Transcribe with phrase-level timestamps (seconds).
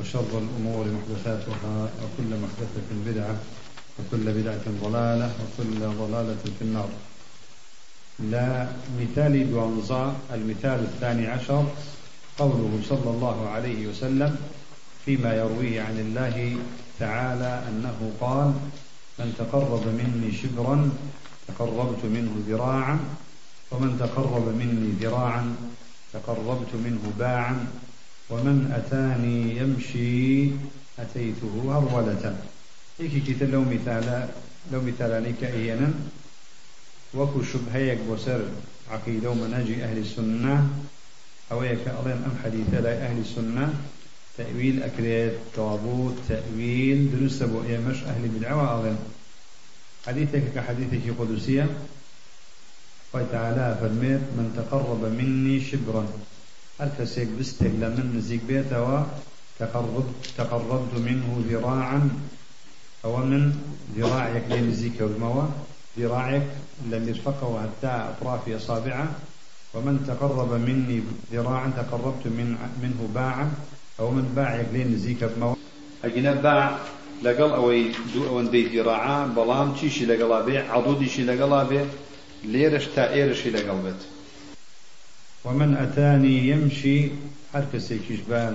[0.00, 3.36] وشر الأمور محدثاتها وكل محدثة بدعة
[3.98, 6.88] وكل بدعة ضلالة وكل ضلالة في النار.
[8.18, 8.68] لا
[9.00, 11.66] مثال دوانزا المثال الثاني عشر
[12.38, 14.36] قوله صلى الله عليه وسلم
[15.04, 16.56] فيما يرويه عن الله
[16.98, 18.54] تعالى أنه قال
[19.18, 20.90] من تقرب مني شبرا
[21.48, 22.98] تقربت منه ذراعا
[23.70, 25.56] ومن تقرب مني ذراعا
[26.12, 27.66] تقربت منه باعا
[28.30, 30.50] ومن أتاني يمشي
[30.98, 32.36] أتيته هرولة
[32.98, 34.28] هيك كتا لو مثال
[34.72, 35.92] لو مثالاني كأينا
[37.14, 38.42] وكو شبهيك بسر
[38.90, 40.68] عقيدة ومنهج أهل السنة.
[41.52, 43.74] أو يك أظن أم حديث لا أهل السنة.
[44.38, 48.96] تأويل أكريت طابوت تأويل درس أبو مش أهل البدعة أظن
[50.06, 51.66] حديثك كحديثك قدسية.
[53.12, 56.06] قال تعالى فرميت من تقرب مني شبرا.
[56.80, 59.02] هل كسيك بستك لمن نزيك بيتوا
[59.58, 62.10] تقربت, تقربت منه ذراعا؟
[63.04, 63.52] أو من
[63.96, 65.42] ذراعك لنزيك والموا
[65.98, 66.46] ذراعك
[66.90, 69.08] لم يرفقه حتى أطراف أصابعه؟
[69.74, 73.50] ومن تقرب مني ذراعا تقربت من منه باعا؟
[74.00, 75.54] أو من باعك لنزيك بموا
[76.04, 76.78] أجنا باع
[77.22, 81.80] لقل أوي دو أو دي ذراعا بلام تشيشي لقلا بي عضوديشي لقلا بي
[82.44, 84.17] ليرش تا إيرشي لقل بيت.
[85.44, 87.10] ومن أتاني يمشي
[87.52, 88.54] حركة كشبان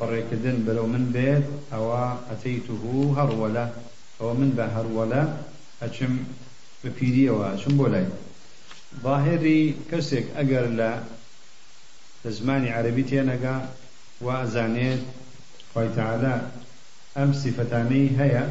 [0.00, 2.74] بڕێکردن بەرەو من بێت ئەوە ئەتەیته
[3.18, 3.66] هەروەلە
[4.18, 4.66] ئەوە من بە
[5.82, 6.14] ئەچم
[6.80, 8.06] بە پیریەوە ئەچم بۆ لای.
[9.04, 10.90] ظاهری کەسێک ئەگەر لە
[12.36, 13.56] زمانی عەربی تێنەگا
[14.24, 15.02] و ئەزانێت
[15.72, 16.34] خۆی تەعالە
[17.16, 18.44] ئەم سیفەتانەی هەیە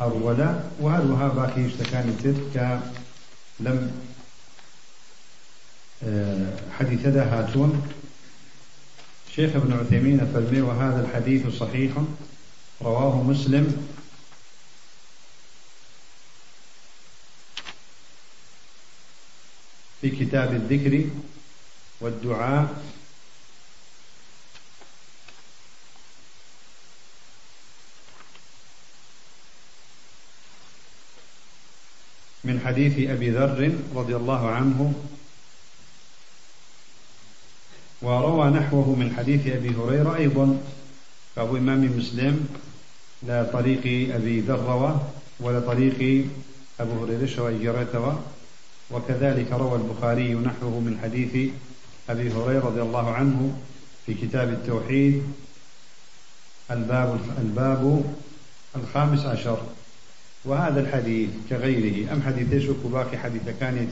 [0.00, 0.50] هەروەلە
[0.82, 2.36] و هەروەها باقی شتەکانی تر
[6.78, 7.96] حديثة هاتون.
[9.34, 11.92] شيخ ابن عثيمين فرمي وهذا الحديث صحيح.
[12.82, 13.88] رواه مسلم.
[20.00, 21.10] في كتاب الذكر
[22.00, 22.84] والدعاء.
[32.44, 34.94] من حديث أبي ذر رضي الله عنه.
[38.04, 40.58] وروى نحوه من حديث أبي هريرة أيضا
[41.36, 42.48] فأبو إمام مسلم
[43.22, 45.00] لا طريق أبي ذر
[45.40, 46.26] ولا طريق
[46.80, 48.18] أبو هريرة شويجرته
[48.90, 51.52] وكذلك روى البخاري نحوه من حديث
[52.10, 53.58] أبي هريرة رضي الله عنه
[54.06, 55.22] في كتاب التوحيد
[56.70, 58.04] الباب الباب
[58.76, 59.58] الخامس عشر.
[60.44, 63.88] وهذا الحديث كغيره أم حديث يشك باقي حديث كان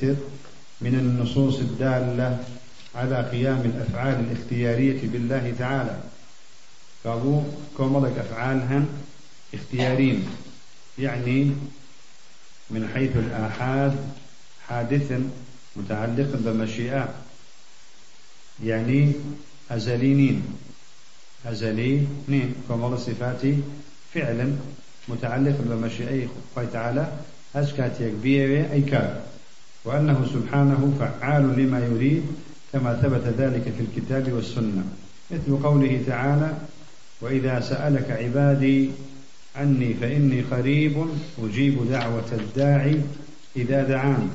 [0.80, 2.44] من النصوص الدالة
[2.94, 6.00] على قيام الأفعال الاختيارية بالله تعالى.
[7.04, 7.42] فأبو
[7.76, 8.84] كوملك أفعالها
[9.54, 10.28] اختيارين.
[10.98, 11.50] يعني
[12.70, 13.96] من حيث الآحاد
[14.68, 15.20] حادث
[15.76, 17.14] متعلق بمشيئة.
[18.64, 19.12] يعني
[19.70, 20.42] أزلينين.
[21.46, 23.58] أزلينين كمال صفاتي
[24.14, 24.52] فعلا
[25.08, 27.12] متعلق بمشيئة الله تعالى.
[27.56, 29.20] أشكات يكبيه أي كار
[29.84, 32.26] وأنه سبحانه فعال لما يريد
[32.72, 34.84] كما ثبت ذلك في الكتاب والسنة
[35.30, 36.56] مثل قوله تعالى
[37.20, 38.90] وإذا سألك عبادي
[39.56, 41.06] عني فإني قريب
[41.38, 43.00] أجيب دعوة الداعي
[43.56, 44.28] إذا دعاني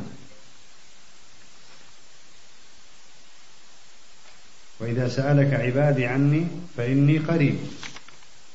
[4.80, 7.58] وإذا سألك عبادي عني فإني قريب.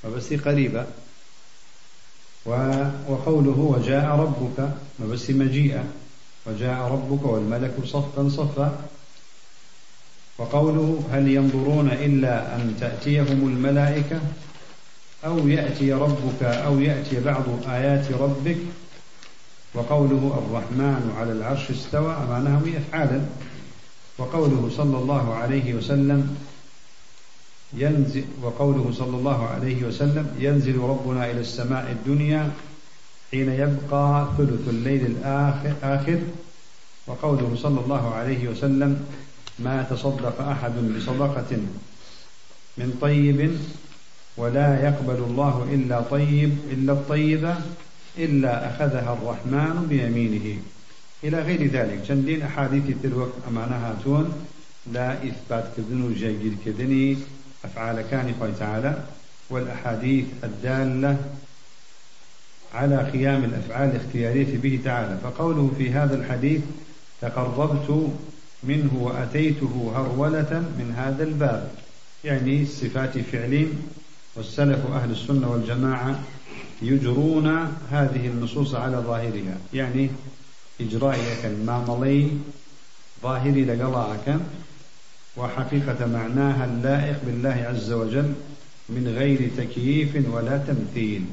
[0.03, 0.87] فبس قريبة
[3.09, 4.71] وقوله وجاء ربك.
[4.99, 5.85] فبس مجيئة
[6.47, 8.85] وجاء ربك والملك صفا صفا.
[10.39, 14.21] وقوله هل ينظرون إلا أن تأتيهم الملائكة
[15.25, 18.57] أو يأتي ربك أو يأتي بعض آيات ربك؟
[19.75, 23.21] وقوله الرحمن على العرش استوى أمانه أفعالا
[24.19, 26.37] وقوله صلى الله عليه وسلم
[27.75, 32.51] ينزل وقوله صلى الله عليه وسلم ينزل ربنا إلى السماء الدنيا
[33.31, 36.19] حين يبقى ثلث الليل الآخر آخر.
[37.07, 39.07] وقوله صلى الله عليه وسلم
[39.65, 41.57] ما تصدق أحد بصدقة
[42.79, 43.57] من طيب
[44.37, 47.57] ولا يقبل الله إلا طيب إلا الطيبة
[48.19, 50.63] إلا أخذها الرحمن بيمينه.
[51.25, 54.33] إلى غير ذلك چندين أحاديث تلوك أمانها تون
[54.93, 57.17] لا إثبات كذن وجيد كذني
[57.65, 59.05] أفعال كان تعالى.
[59.51, 61.17] والأحاديث الدالة
[62.75, 65.19] على قيام الأفعال الاختيارية به تعالى.
[65.25, 66.61] فقوله في هذا الحديث
[67.21, 68.13] تقربت
[68.63, 71.71] منه وأتيته هرولة من هذا الباب
[72.25, 73.69] يعني صفات فعل
[74.37, 76.21] والسلف أهل السنة والجماعة
[76.83, 77.47] يجرون
[77.91, 80.11] هذه النصوص على ظاهرها يعني
[80.81, 82.29] إجرائك الماملي
[83.23, 84.37] ظاهري لقلاك
[85.37, 88.33] وحقيقة معناها اللائق بالله عز وجل
[88.89, 91.25] من غير تكييف ولا تمثيل.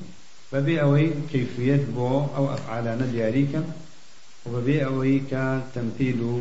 [0.53, 3.07] بەبێ ئەوەی کەیفیت بۆ ئەو ئەفعالانە
[5.73, 6.35] تەمثیل و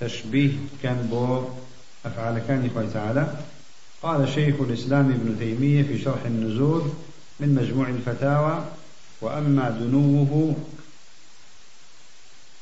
[0.00, 0.52] تشبيه
[0.82, 1.42] كان بو
[2.06, 3.34] أفعال كان خوي تعالى.
[4.02, 6.82] قال شيخ الإسلام ابن تيمية في شرح النزول
[7.40, 8.64] من مجموع الفتاوى
[9.20, 10.56] وأما دنوه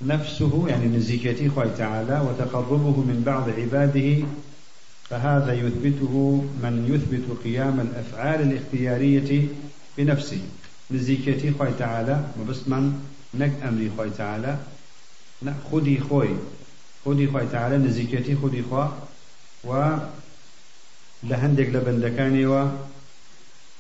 [0.03, 4.27] نفسه يعني نزيكته خوي تعالى وتقربه من بعض عباده
[5.11, 9.49] فهذا يثبته من يثبت قيام الأفعال الاختيارية
[9.99, 10.41] بنفسه.
[10.91, 12.85] نزیکەتی خی تعالە مەبستمان
[13.41, 14.53] نەک ئەمری خی تعالە
[15.69, 16.33] خودی خۆی
[17.07, 18.85] خودی خی تعالە نزیکەتی خودی خوا
[19.69, 19.71] و
[21.29, 22.63] لە هەندێک لە بەندەکانیەوە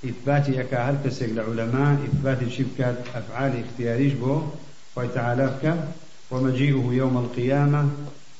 [0.04, 4.34] ئیثباتی ئەکا هەر کەسێک لە عولەما ئیثباتی چی بکات ئەفعالی اختیاریش بۆ
[4.94, 5.80] خی تعالە بکات
[6.30, 7.82] ومجيئه يوم القيامة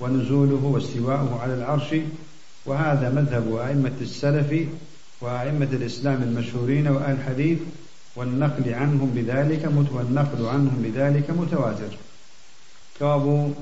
[0.01, 1.91] ونزوله واستواءه على العرش
[2.67, 4.51] وهذا مذهب أئمة السلف
[5.23, 7.59] وأئمة الإسلام المشهورين وأهل الحديث
[8.17, 9.63] والنقل عنهم بذلك
[9.97, 11.93] والنقل عنهم بذلك متواتر.
[13.01, 13.53] كابو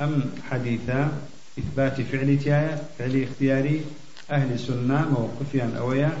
[0.00, 1.12] أم حديثا
[1.58, 3.84] إثبات فعل تيايا فعل اختياري
[4.30, 6.12] أهل سنة موقفيا أويا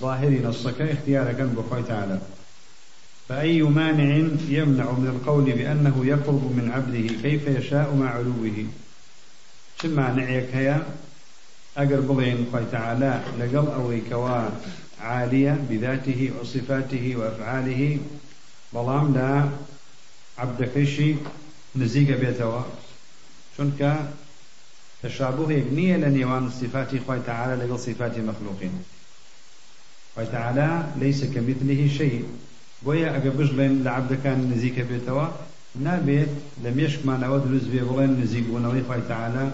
[0.00, 2.18] ظاهري نصك اختيار كان بخوي تعالى.
[3.28, 4.16] فأي مانع
[4.48, 8.66] يمنع من القول بأنه يقرب من عبده كيف يشاء مع علوه؟
[9.82, 10.82] شما نعيك هيا
[11.76, 14.40] أقرب بڵێن خی تعالى لەگەڵ ئەوەی کەوا
[15.00, 17.98] عالية بذاته وصفاته وأفعاله.
[18.72, 19.48] بلام لا
[20.38, 21.14] عبدكشي
[21.76, 22.62] نزيق بيتوا.
[23.54, 23.92] چونکە
[25.02, 28.74] تشابهێک نییە لە نێوان سیفاتی خی تعاالە لەگەڵ سیفاتی مەخلوقین.
[30.34, 30.68] تعاالە
[31.00, 32.24] لەیسە کەمیتنیهی شەی.
[32.84, 35.26] بۆیە ئەگە بژڵێن لە عبدەکان نزیکە بێتەوە
[35.84, 36.32] نابێت
[36.62, 39.46] لە مێشکمانەوە دروست بێ بڵێن نزیکبوونەوەی خی تعاالە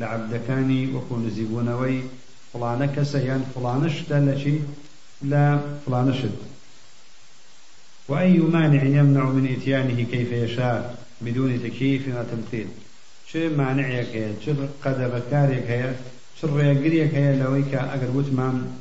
[0.00, 1.98] لە عبدەکانی وەکو نزیکبوونەوەی
[2.50, 4.56] فڵانە کەسە یان فڵانشتە لەچی
[5.30, 5.44] لە
[5.82, 6.36] فڵانشت
[8.08, 10.78] وأي مانع يمنع من إتيانه كيف يشاء
[11.20, 12.68] بدون تكييف وتمثيل
[13.34, 14.52] شو مانعك هي شو
[14.84, 15.94] قدر كارك هي
[16.40, 18.78] شو ريقريك هي لويك أقر وتمان؟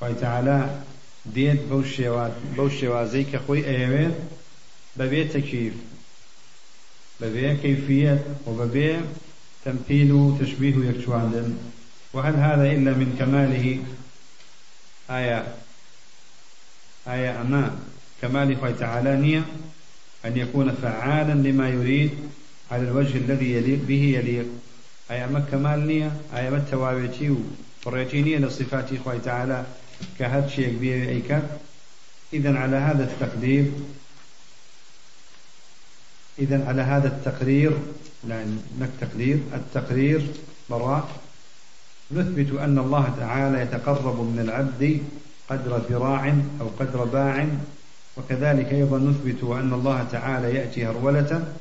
[0.00, 0.80] خوي تعالى
[1.26, 4.14] ديت بوشيوات بوشيوازيك خوي أيوين
[4.96, 5.74] ببيت تكييف.
[7.20, 8.24] ببيت كيفية.
[8.46, 9.00] وببيت
[9.64, 11.56] تمثيل وتشبيه يكشواندن
[12.12, 13.78] وهل هذا إلا من كماله؟
[15.10, 15.46] آية.
[17.08, 17.78] آية أما
[18.22, 19.44] كمال خوي تعالى نية.
[20.24, 22.10] أن يكون فعالا لما يريد.
[22.74, 24.46] على الوجه الذي يليق به يليق.
[25.10, 29.64] أي أما كمال نية أي أما التوابيتي وفريتي نية لصفات خوي تعالى
[30.18, 31.38] كهذا شيء كبير أيك
[32.32, 33.70] إذا على هذا التقدير
[36.38, 37.72] إذا على هذا التقرير
[38.28, 38.46] لا
[39.00, 40.26] تقدير التقرير
[40.70, 41.08] براء.
[42.12, 45.02] نثبت أن الله تعالى يتقرب من العبد
[45.50, 47.46] قدر ذراع أو قدر باع.
[48.16, 51.54] وكذلك أيضا نثبت أن الله تعالى يأتي هرولة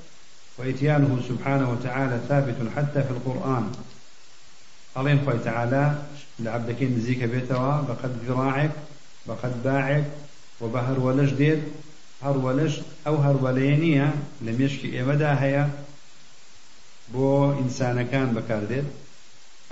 [0.58, 3.72] وإتيانه سبحانه وتعالى ثابت حتى في القرآن.
[4.96, 5.96] خوي تعالى
[6.40, 8.72] لعبدكين نزيك بيتوا بقد ذراعك
[9.28, 10.04] بقد باعك
[10.62, 11.62] وبهر ولش دير
[12.24, 15.70] هر ولش أو هر ولينية لم يشكي إمدا هيا.
[17.14, 18.84] بو إنسان كان بكاردير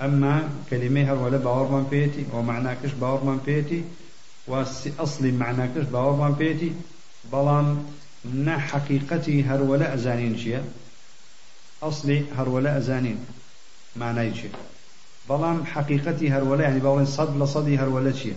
[0.02, 3.84] أما كلمة ولا باورمان بيتي ومعناكش باورمان بيتي
[4.46, 5.84] وأصلي معناكش
[6.38, 6.72] بيتي
[7.32, 8.01] بلان نا حقيقتي
[8.46, 10.60] نە حەقیقەتی هەروە لە ئەزانین چییە؟
[11.82, 13.18] ئەسلی هەروە لە ئەزانین
[14.00, 14.50] مانای چیە؟
[15.28, 18.36] بەڵام حەقیقەتی هەروەلە ینی باڵێن سەد لە سەدی هەروەلە چییە؟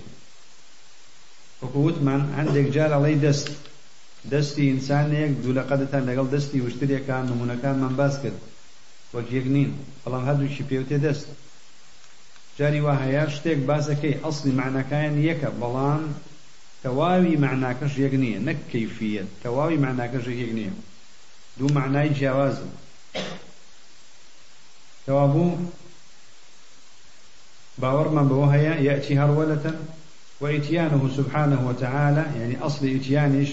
[1.83, 3.47] وتمان هەندێک جار ئەڵی دەست
[4.31, 8.39] دەستی ئینسانێک دوولەقەدەتان لەگەڵ دەستی وشترێکان نمونونەکان من باس کرد
[9.15, 9.69] وەک یەک نین
[10.03, 11.27] بەڵام هەردووشی پێوتێ دەست
[12.57, 16.03] جاری وا هەیە شتێک باسەکەی ئەسلی معنەکەیان یەکە بەڵام
[18.03, 20.73] یەک نییە نەک کەیفیت تەواوی معناکەش یەک نییە.
[21.57, 22.71] دوو معنای جیاوازن
[25.05, 25.57] تەوابوو
[27.81, 29.77] باوەڕمان بەوە هەیە یەچی هەروەلەتەن.
[30.41, 33.51] وإتيانه سبحانه وتعالى يعني أصل إتيانش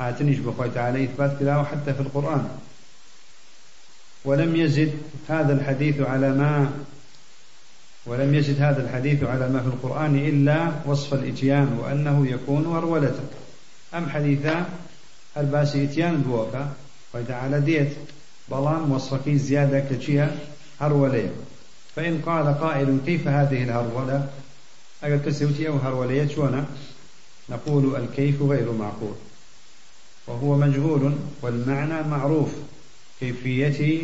[0.00, 2.48] هاتنش بخوي تعالى إثبات كذا حتى في القرآن.
[4.24, 4.92] ولم يزد
[5.28, 6.72] هذا الحديث على ما
[8.06, 13.20] ولم يزد هذا الحديث على ما في القرآن إلا وصف الإتيان وأنه يكون ورولة.
[13.94, 14.66] أم حديثا؟
[15.36, 16.72] الباس إتيان بوكا
[17.14, 17.92] وتعالى ديت
[18.48, 20.36] بلان وصفكي زيادة كتشيها
[20.80, 21.32] هرولية
[21.96, 24.28] فإن قال قائل كيف هذه الهرولة؟
[25.02, 26.64] أقل كسوتي أو هرولية شونا.
[27.50, 29.14] نقول الكيف غير معقول.
[30.26, 32.50] وهو مجهول والمعنى معروف.
[33.20, 34.02] كيفية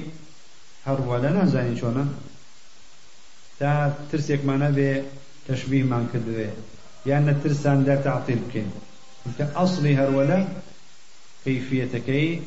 [0.87, 2.09] هرولة نازاني شونا.
[3.61, 3.73] تا
[4.11, 4.91] ترسێک مانە بێ
[5.47, 6.49] تەشبیهمان کردوێ.
[7.09, 8.71] یان نە ترساندا تعطیل بکەین.
[9.39, 10.41] کە ئەصلی هەروەلە
[11.45, 12.43] كيفيتكي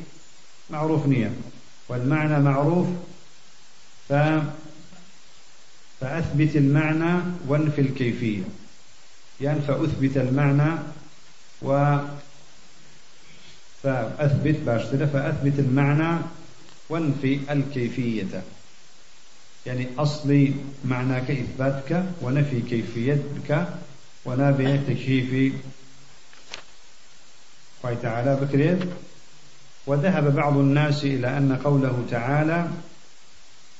[0.70, 1.30] معروف نية
[1.88, 2.86] والمعنى معروف
[4.08, 4.12] ف
[6.00, 7.14] فأثبت المعنى
[7.48, 8.44] وانفي الكيفية.
[9.40, 10.70] يعني فأثبت المعنى
[11.62, 11.98] و
[13.82, 16.18] فأثبت باشترة فأثبت المعنى
[16.88, 18.42] وانفي الكيفية.
[19.66, 20.52] يعني أصلي
[20.84, 23.68] معناك إثباتك ونفي كيفيتك
[24.24, 25.52] ونابع تكييف.
[27.82, 28.78] قال تعالى بكريت
[29.86, 32.68] وذهب بعض الناس إلى أن قوله تعالى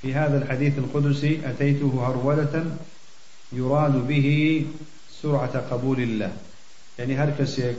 [0.02, 2.76] في هذا الحديث القدسي أتيته هرولة
[3.52, 4.66] يراد به
[5.22, 6.32] سرعة قبول الله.
[6.98, 7.76] يعني هركسيك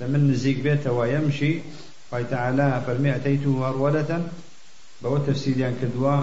[0.00, 1.58] لمن نزيق بيته ويمشي
[2.12, 4.28] قال تعالى فرمي أتيته هرولة؟
[5.02, 6.22] بو تفسير كدوا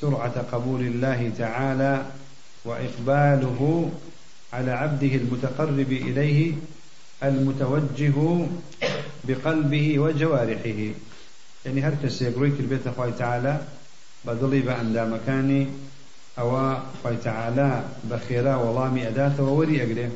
[0.00, 2.04] سرعة قبول الله تعالى
[2.64, 3.90] وإقباله
[4.52, 6.52] على عبده المتقرب إليه
[7.22, 8.46] المتوجه
[9.24, 10.80] بقلبه وجوارحه.
[11.66, 13.60] يعني هر کس يقروي البيت خوي تعالى
[14.24, 15.66] بدلي بأن مكاني
[16.38, 20.10] أو خوي تعالى بخيرا وضامي أداة ووري أقره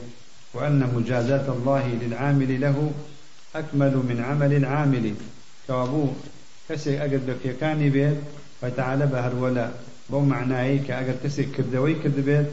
[0.54, 2.92] وأن مجازات الله للعامل له
[3.54, 5.14] أكمل من عمل العامل.
[5.66, 6.08] كوابو
[6.68, 8.16] كسي أقد بكيكاني بيت
[8.62, 9.70] وتعالى بهر ولا
[10.10, 12.46] بو معناه كأجر كسي كردوي كردبيت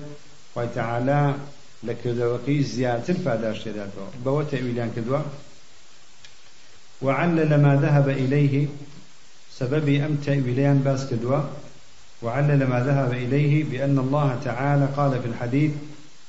[0.56, 1.36] وتعالى
[1.84, 4.42] لكردوكي زيادة فاداش تداتو بو.
[4.42, 5.20] تأويلان كدوا
[7.02, 8.68] وعلل ما ذهب إليه
[9.60, 11.42] سببي أم تأويلان باس كدوا
[12.22, 15.72] وعلل ما ذهب إليه بأن الله تعالى قال في الحديث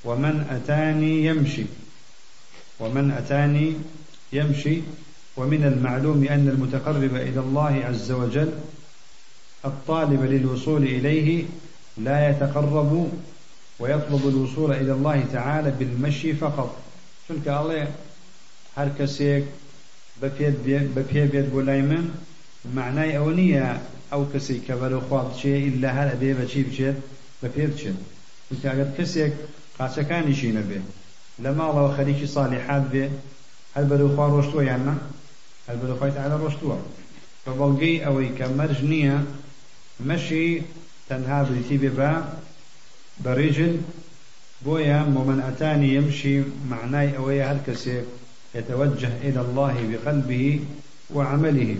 [0.05, 1.65] ومن أتاني يمشي.
[2.81, 3.73] ومن أتاني
[4.33, 4.81] يمشي.
[5.37, 8.53] ومن المعلوم أن المتقرب إلى الله عز وجل
[9.65, 11.45] الطالب للوصول إليه
[11.99, 13.11] لا يتقرب
[13.81, 16.77] ويطلب الوصول إلى الله تعالى بالمشي فقط.
[17.29, 17.89] چونك الله
[18.77, 19.45] هر كسيك
[20.23, 22.05] بپێ بێت بۆ لای من
[22.75, 23.67] معنای ئەوە نییە
[24.13, 26.97] ئەو کەسی کە بەرەخوا بچێ ئللا هەر ئەبێ بەچی بچێت
[27.41, 27.99] بە پێ بچێت
[28.71, 29.33] ئەگەر کەسێک
[29.79, 30.81] قاچەکانیشی نەبێ
[31.43, 33.05] لە ماڵەوە خەریکی ساڵحات بێ
[33.75, 34.95] هەر بەرەخوا ڕۆشتووە یاننا
[35.69, 36.77] هەر بەرەخوای تعالە ڕۆشتووە
[37.45, 39.17] بە بەڵگەی ئەوەی کە مەرج نییە
[40.01, 40.63] مشي
[41.09, 41.91] تنها بريتي
[43.25, 43.81] برجل
[44.63, 48.03] بويا ومن أتاني يمشي معناي أويا هالكسي
[48.55, 50.61] يتوجه إلى الله بقلبه
[51.15, 51.77] وعمله.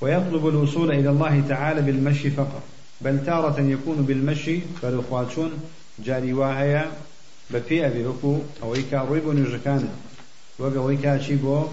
[0.00, 2.62] ويطلب الوصول إلى الله تعالى بالمشي فقط
[3.00, 5.50] بل تارة يكون بالمشي فالأخواتون
[5.98, 6.92] جاري واهيا
[7.50, 9.88] بفي أبي ركو أويكا ريبو نجكان
[10.58, 11.66] وقا أويكا بو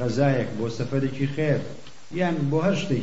[0.00, 1.60] غزايك بو سفرك خير
[2.14, 3.00] يعني بو هرشتي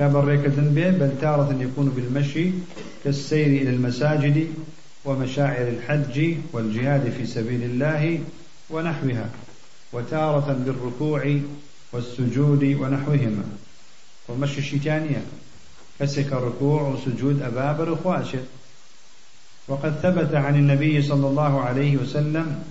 [0.00, 2.50] كدر كبريكة به بل تارة يكون بالمشي
[3.04, 4.46] كالسير إلى المساجد
[5.04, 8.20] ومشاعر الحج والجهاد في سبيل الله
[8.70, 9.30] ونحوها
[9.92, 11.40] وتارة بالركوع
[11.92, 13.44] والسجود ونحوهما.
[14.28, 15.22] ومشي الشيطانية
[16.00, 18.42] كسك ركوع وسجود أباب رخواشر
[19.68, 22.62] وقد ثبت عن النبي صلى الله عليه وسلم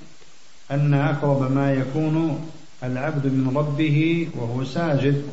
[0.71, 2.45] أن أقرب ما يكون
[2.83, 5.23] العبد من ربه وهو ساجد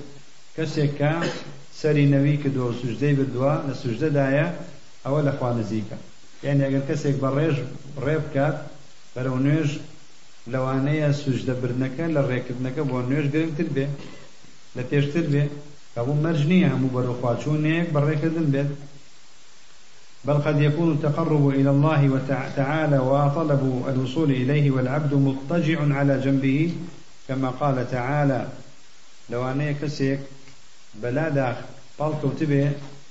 [0.56, 1.20] كسك
[1.80, 3.75] سەری نەوی کردووە و سوژدەی بردووە لە
[5.04, 5.97] ئەوە لە خوا نزیکە.
[6.47, 7.56] یعنی ئەگەر کەسێک بە ڕێژ
[8.04, 8.56] ڕێ بکات
[9.14, 9.71] بەرەو نوێژ
[10.52, 13.87] لەوانەیە سوژدەبرنەکە لە ڕێکردنەکە بۆ نوێژ گرنگتر بێ
[14.76, 15.45] لە پێشتر بێ.
[15.95, 18.71] کەبوو مەرج نییە هەموو بەرەخواچوونێک بەڕێکردن بێت.
[20.26, 22.21] بل قد يكون التقرب إلى الله
[22.56, 26.73] تعالى وطلب الوصول إليه والعبد مضطجع على جنبه
[27.28, 28.49] كما قال تعالى
[29.30, 30.21] لو أنا كسيك
[31.02, 31.56] بلا داخ
[31.98, 32.64] بەڵکەوت بێ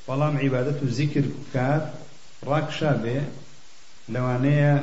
[0.07, 1.83] بەڵام عیبادەت و زیکر بکات
[2.49, 3.17] ڕاکشا بێ
[4.13, 4.73] لەوانەیە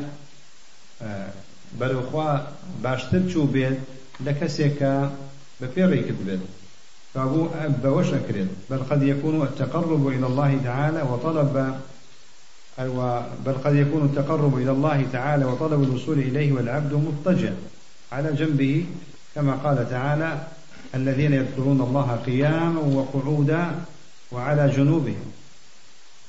[1.79, 2.31] بەرەوخوا
[2.85, 3.79] باشتر چوو بێت
[4.25, 4.95] لە کەسێکە
[5.61, 6.43] بە پێڕێ کرد بێت.
[8.71, 11.75] بل قد يكون التقرب إلى الله تعالى وطلب
[13.47, 17.53] بل قد يكون التقرب إلى الله تعالى وطلب الوصول إليه والعبد مضطجع
[18.13, 18.87] على جنبه
[19.35, 20.47] كما قال تعالى
[20.95, 23.85] الذين يذكرون الله قياما وقعودا
[24.33, 25.33] وعلى جنوبهم.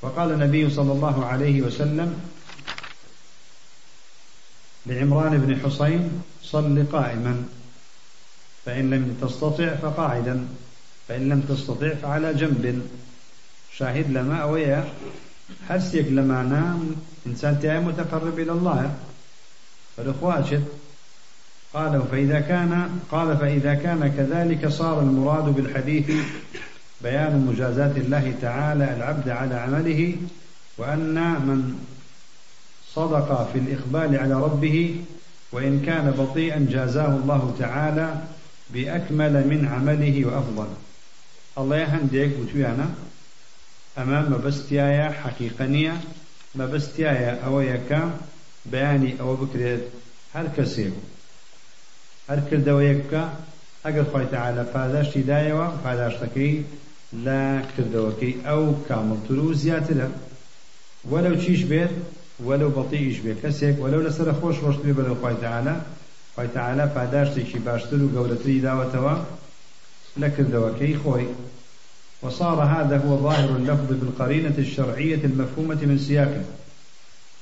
[0.01, 2.19] وقال النبي صلى الله عليه وسلم
[4.85, 7.43] لعمران بن حسين صل قائما
[8.65, 10.47] فإن لم تستطع فقاعدا
[11.07, 12.81] فإن لم تستطع فعلى جنب.
[13.77, 14.93] شاهد لما أويا
[15.69, 16.95] حسيك لما نام؟
[17.27, 18.95] إنسان تاي متقرب إلى الله.
[19.97, 20.63] فالإخواتشت
[21.73, 26.11] قال فإذا كان قال فإذا كان كذلك صار المراد بالحديث
[27.01, 30.15] بيان مجازات الله تعالى العبد على عمله
[30.77, 31.79] وأن من
[32.93, 34.95] صدق في الإقبال على ربه
[35.51, 38.23] وإن كان بطيئا جازاه الله تعالى
[38.69, 40.67] بأكمل من عمله وأفضل.
[41.57, 42.89] الله يهنديك وتويانا.
[43.97, 46.01] أمام مبستيايا حقيقنية
[46.55, 48.11] مبستيايا أو يكا
[48.65, 49.81] بياني أو بكريت
[50.35, 50.47] هر
[52.29, 53.23] هەر کردەوەیەک بکە
[53.85, 56.55] ئەگەر خۆیتەعاالە پاداشتی دایەوە پاداشتەکەی
[57.25, 57.41] لە
[57.73, 58.33] کردەوەکەی.
[58.47, 60.07] ئەو کاملتر و زیاترە
[61.11, 61.93] وەلەو چیش بێت
[62.47, 63.37] وەلەو بەڵتیش بێت.
[63.43, 65.75] کەسێک وەلەو لەسەر خۆش ڕۆشت بێ بەلەو خۆیتەعاالە
[66.35, 69.15] خۆیتەعاالە پاداشتێکی باشتر و گەورەتری داوەتەوە
[70.21, 71.29] لە کردەوەکەی خۆی.
[72.23, 76.43] وصار هذا هو ظاهر اللفظ بالقرينة الشرعية المفهومة من سياقه.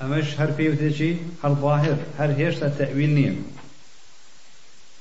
[0.02, 3.36] أمش هر فيه هل ظاهر هل هيش تأويل نيم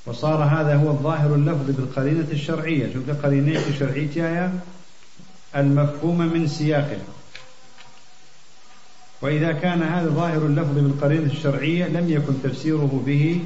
[0.07, 2.93] وصار هذا هو الظاهر اللفظ بالقرينة الشرعية.
[2.93, 4.53] شوف قرينة شرعية
[5.57, 6.99] المفهومة من سياقه.
[9.23, 13.41] وإذا كان هذا ظاهر اللفظ بالقرينة الشرعية لم يكن تفسيره به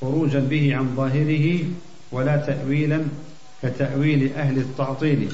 [0.00, 1.64] خروجا به عن ظاهره
[2.12, 3.04] ولا تأويلا
[3.62, 5.32] كتأويل أهل التعطيل.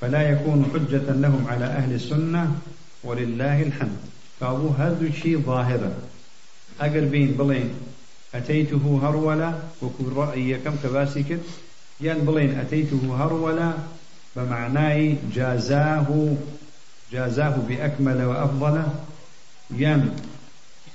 [0.00, 2.56] فلا يكون حجة لهم على أهل السنة
[3.04, 3.98] ولله الحمد.
[4.40, 5.92] فأبو هذا شيء ظاهرا.
[6.80, 7.70] أقربين بلين.
[8.34, 11.40] أتيته هرولا وكل رأي كم كباسكت
[12.00, 13.72] ين بلين أتيته هرولا
[14.36, 16.34] بمعناي جازاه
[17.12, 18.82] جازاه بأكمل وأفضل.
[19.70, 20.10] ين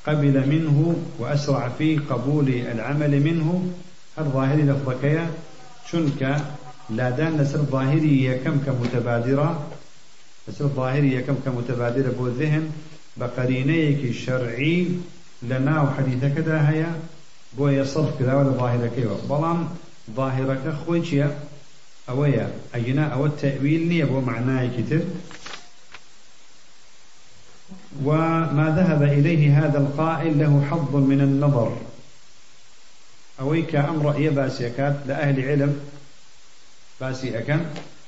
[0.07, 3.71] قبل منه وأسرع في قبول العمل منه.
[4.17, 5.29] الظاهر لفظكيا
[5.91, 6.41] شنك؟
[6.89, 9.67] لا دان لسر ظاهري كم كمتبادرة.
[10.47, 12.71] لسر ظاهري كم كمتبادرة بو الذهن
[13.17, 14.87] بقرينيك شرعي
[15.43, 16.39] لنا وحديثك
[17.57, 19.67] دا هيا بو يصرف كذا ولا ظاهرك بلان
[20.15, 21.39] ظاهرك خويتيا
[22.09, 25.01] أويا أجنا أو التأويل نية بو معناه كتر
[28.03, 31.77] وما ذهب إليه هذا القائل له حظ من النظر.
[33.39, 35.79] أويك أمر يباسيكات لأهل علم
[37.01, 37.59] باسي أكن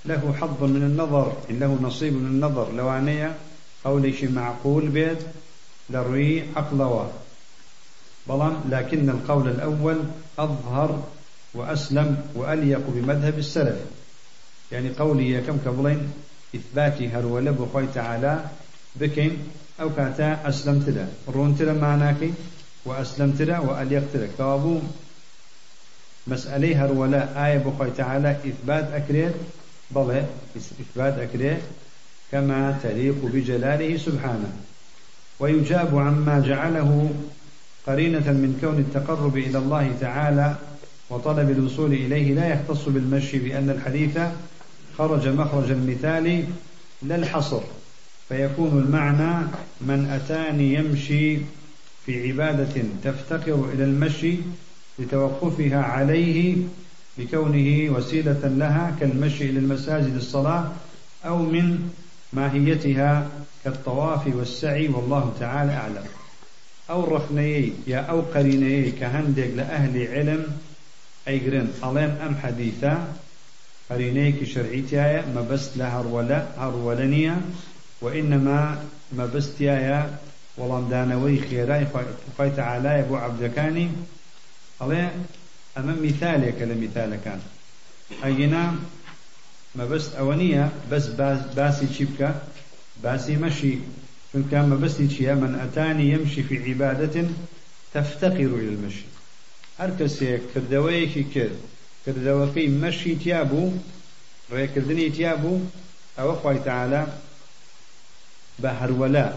[0.05, 1.33] له حظ من النظر.
[1.49, 2.71] إن له نصيب من النظر.
[2.71, 3.35] لوانية
[3.85, 5.17] قولي شي معقول بيت
[5.89, 7.20] لروي عقلوا
[8.27, 9.97] بلان لكن القول الأول
[10.39, 11.03] أظهر
[11.53, 13.79] وأسلم وأليق بمذهب السلف.
[14.71, 16.11] يعني قولي كم كبلين
[16.55, 18.45] إثباتي هرولة بخوي تعالى
[18.95, 19.37] بكين
[19.81, 22.29] أو كاتا أسلمت له رونت له معناك
[22.85, 24.79] وأسلمت له وأليقت له كوابو
[26.27, 29.33] مسألة هرولا آية بخوي تعالى إثبات أكريت
[29.91, 30.25] بلى
[30.57, 31.61] إثبات أكريت
[32.31, 34.51] كما تليق بجلاله سبحانه.
[35.39, 37.09] ويجاب عما جعله
[37.87, 40.55] قرينة من كون التقرب إلى الله تعالى
[41.09, 44.19] وطلب الوصول إليه لا يختص بالمشي بأن الحديث
[44.97, 46.45] خرج مخرج المثال
[47.01, 47.61] لا الحصر
[48.29, 49.47] فيكون المعنى
[49.81, 51.37] من أتاني يمشي
[52.05, 54.35] في عبادة تفتقر إلى المشي
[54.99, 56.57] لتوقفها عليه
[57.17, 60.71] بكونه وسيلة لها كالمشي إلى المساجد الصلاة
[61.25, 61.89] أو من
[62.33, 63.29] ماهيتها
[63.63, 66.20] كالطواف والسعي والله تعالى أعلم.
[66.91, 70.43] أو رخنيي يا أو قرينيي كهندق لأهل علم
[71.27, 71.69] أي قرن.
[71.83, 73.13] ألين أم حديثا
[73.89, 77.41] قرينيك شرعيتيا ما بس لها هرولا هرولنيا
[78.01, 80.17] وإنما ما بس تيايا
[80.57, 81.87] ولام دانوي خيراي
[82.37, 83.89] خوي تعالى أبو عبدكاني
[84.81, 85.03] ئەڵێ
[85.75, 87.39] ئەمە میثالێکە لە میثالەکان
[88.23, 88.63] ئەگینا
[89.77, 91.05] مەبەست ئەوە نییە بەس
[91.57, 92.29] باسی چی بکە
[93.03, 93.75] باسی مەشی
[94.31, 97.15] چونکە مەبەستی چییە من ئەتانی يمشي في عبادة
[97.93, 99.05] تفتقر إلى المشي.
[99.79, 101.57] هەر کەسێک کردەوەیەکی کرد
[102.05, 103.73] کردەوەکەی مەشی تیا بوو
[104.53, 105.65] ڕێکردنی تیا بوو
[106.17, 107.03] ئەوە خی تەعالا
[108.61, 109.27] بە هەروەلا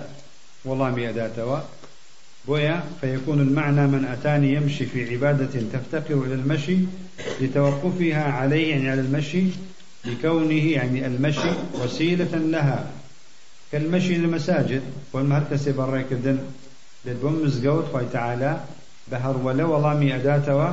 [2.47, 6.79] بويا فيكون المعنى من أتاني يمشي في عبادة تفتقر إلى المشي
[7.41, 9.45] لتوقفها عليه يعني على المشي
[10.05, 12.87] لكونه يعني المشي وسيلة لها.
[13.75, 14.83] كالمشي للمساجد
[15.13, 16.39] والمهركسي بريكدن
[17.05, 18.61] للبوم مزقوت خوي تعالى
[19.11, 20.71] بهر ولا وڵامی ئەداتەوە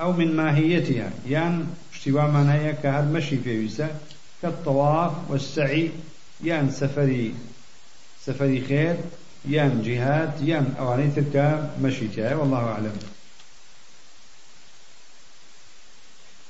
[0.00, 1.10] أو من ماهيتها.
[1.26, 4.00] يان اشتوا معناها كهر مشي في ويسا
[4.42, 5.90] كالطواف والسعي
[6.40, 7.34] يان سفري
[8.26, 8.96] سفري خير
[9.44, 12.96] يان جهاد يان أواني تلك مشيتها والله أعلم.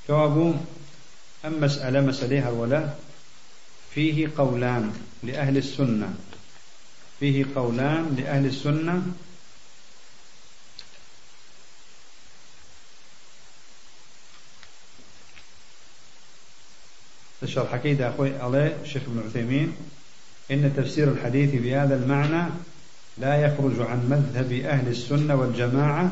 [0.09, 0.61] جواب
[1.45, 2.89] أم مسألة مسألة ولا
[3.93, 5.08] فيه قولان.
[5.23, 6.13] لأهل السنة.
[7.19, 9.01] فيه قولان لأهل السنة.
[17.43, 19.75] الشرح كيدا أخوي عليه الشيخ ابن عثيمين.
[20.51, 22.49] إن تفسير الحديث بهذا المعنى
[23.17, 26.11] لا يخرج عن مذهب أهل السنة والجماعة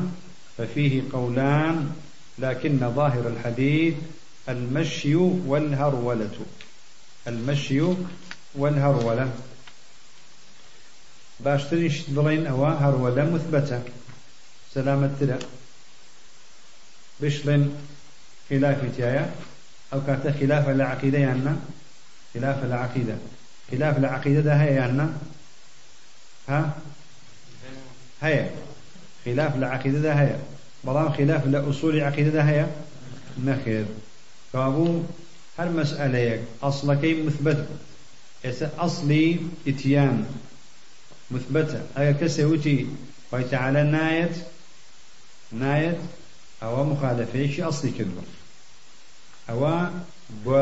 [0.58, 1.92] ففيه قولان
[2.38, 3.94] لكن ظاهر الحديث
[4.48, 6.30] المشي والهرولة.
[7.26, 7.82] المشي
[8.54, 9.30] والهرولة
[11.40, 13.82] باشتريش دلين أوا هرولة مثبتة
[14.74, 15.38] سلامة تلا
[17.20, 17.74] بشلين
[18.50, 19.30] خلاف تيايا
[19.92, 21.40] أو كانت خلاف العقيدة يعني
[22.34, 23.14] خلاف العقيدة
[23.70, 25.08] خلاف العقيدة ده هي يعني
[26.48, 26.72] ها؟
[28.22, 28.50] هي
[29.24, 30.36] خلاف العقيدة ده هي
[30.84, 32.66] بلام خلاف لأصول العقيدة ده هي
[33.44, 33.84] نخير
[34.52, 35.02] كابو
[35.58, 37.14] هر مسألة أصل كي
[38.48, 39.36] مثبت أصلي
[39.68, 40.26] إتيان
[41.30, 41.82] مثبتة.
[41.98, 42.86] أي كسوتي
[43.32, 44.36] وتعالى نايت
[45.52, 45.98] نايت
[46.62, 47.90] أو مخالفة شيء أصلي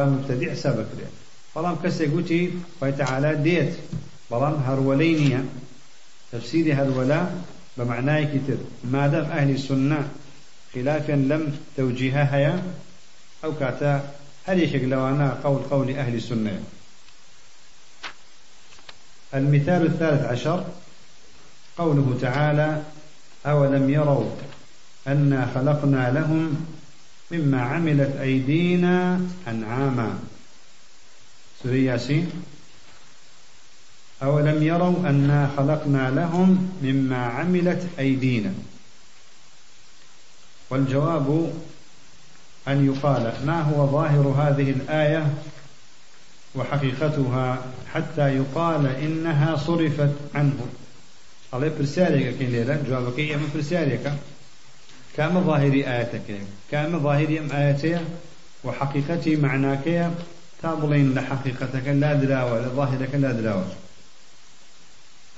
[0.06, 1.14] مبتدی حساب بکرێت
[1.56, 2.42] بەڵام کەسێک گوتی
[2.78, 3.72] خی تعالا دێت
[4.30, 5.42] بەڵام هەروەلەی نییە
[6.32, 7.22] تفسيري هەروەلا
[7.76, 8.58] بە معنایەکی تر
[8.94, 10.02] مادەم ئەهلی سنە
[10.72, 11.42] خلافا لم
[11.76, 12.54] توجيهها
[13.44, 13.94] أو كاتا
[14.46, 16.56] هل يشك لوانا قول قول أهل السنة؟
[19.34, 20.64] المثال الثالث عشر
[21.78, 22.82] قوله تعالى
[23.46, 24.30] أولم يروا
[25.06, 26.66] أنا خلقنا لهم
[27.30, 30.18] مما عملت أيدينا أنعاما؟
[31.62, 32.30] سورة ياسين
[34.22, 38.54] أولم يروا أنا خلقنا لهم مما عملت أيدينا؟
[40.70, 41.52] والجواب
[42.68, 45.34] أن يقال ما هو ظاهر هذه الآية
[46.56, 47.58] وحقيقتها
[47.94, 50.66] حتى يقال إنها صرفت عنه.
[51.54, 54.12] الله برسالك كين ليلة جوابك إيه من برسالك
[55.16, 56.40] كام ظاهري آياتك؟
[56.70, 57.50] كام ظاهري أم
[58.64, 60.10] وحقيقتي معناك
[60.62, 63.66] تابلين لحقيقتك لا دراوة لظاهرك لا دراوة.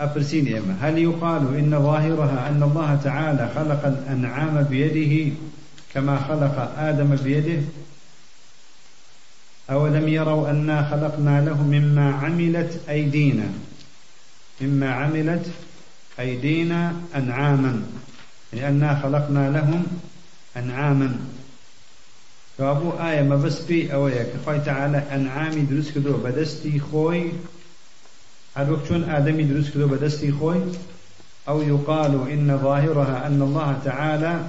[0.00, 5.34] أفرسين إما هل يقال إن ظاهرها أن الله تعالى خلق الأنعام بيده
[5.94, 7.62] كما خلق آدم بيده؟
[9.70, 13.48] أولم يروا أنا خلقنا لهم مما عملت أيدينا؟
[14.60, 15.46] مما عملت
[16.20, 17.82] أيدينا أنعاما.
[18.52, 19.86] لأننا خلقنا لهم
[20.56, 21.16] أنعاما.
[22.58, 27.32] فأبو آية ما بس بي أويا كخوي تعالى أنعامي دروس كدو بدستي خوي.
[28.56, 30.60] هل وقتون آدمي دروس كدو بدستي خوي؟
[31.48, 34.40] أو يقال إن ظاهرها أن الله تعالى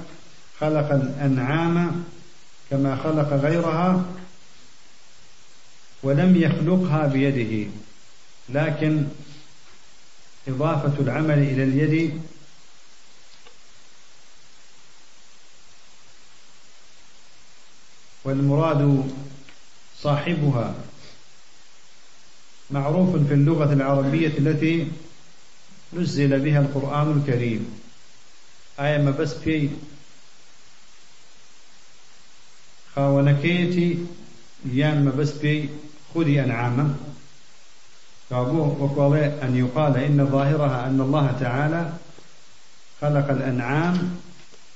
[0.59, 2.03] خلق الأنعام
[2.69, 4.05] كما خلق غيرها
[6.03, 7.69] ولم يخلقها بيده
[8.49, 9.07] لكن
[10.47, 12.21] إضافة العمل إلى اليد
[18.23, 19.11] والمراد
[20.01, 20.75] صاحبها.
[22.71, 24.87] معروف في اللغة العربية التي
[25.93, 27.81] نزل بها القرآن الكريم.
[28.79, 29.69] آية ما بس في
[32.95, 34.05] خاونكيتي
[34.65, 35.69] يان ما بس في
[36.15, 36.41] خذي
[38.29, 41.93] فأبوه وقال أن يقال إن ظاهرها أن الله تعالى
[43.01, 44.17] خلق الأنعام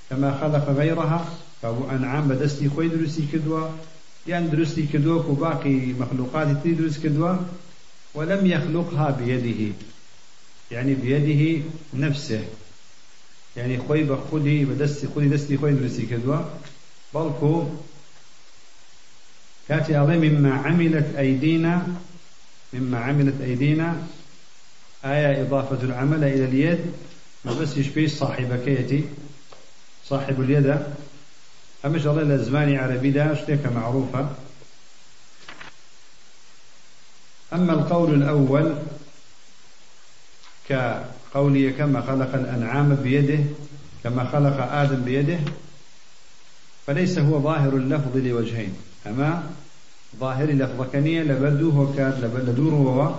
[0.09, 1.25] كما خلق غيرها.
[1.61, 3.67] فابو أنعام بدستي خوي دروسي كدوا
[4.27, 7.35] يعني دروسي كدوا وباقي مخلوقات تي دروس كدوا
[8.13, 9.73] ولم يخلقها بيده
[10.71, 12.43] يعني بيده نفسه.
[13.57, 16.37] يعني خوي بخدي بدستي خدي دستي خوي دروسي كدوا
[17.13, 17.65] بلكو
[19.67, 21.87] كاتي الله مما عملت أيدينا
[22.73, 24.07] مما عملت أيدينا.
[25.05, 26.79] آية إضافة العمل إلى اليد.
[27.45, 29.03] ما بس يشبه صاحبك
[30.05, 30.79] صاحب اليد.
[31.85, 34.29] أمش الله لزماني عربي دا شتيك معروفة.
[37.53, 38.75] أما القول الأول
[40.69, 43.43] كقولي كما خلق الأنعام بيده
[44.03, 45.39] كما خلق آدم بيده
[46.87, 48.75] فليس هو ظاهر اللفظ لوجهين.
[49.07, 49.43] أما
[50.19, 53.15] ظاهر لفظ كنية لبدوه كان لدوره هو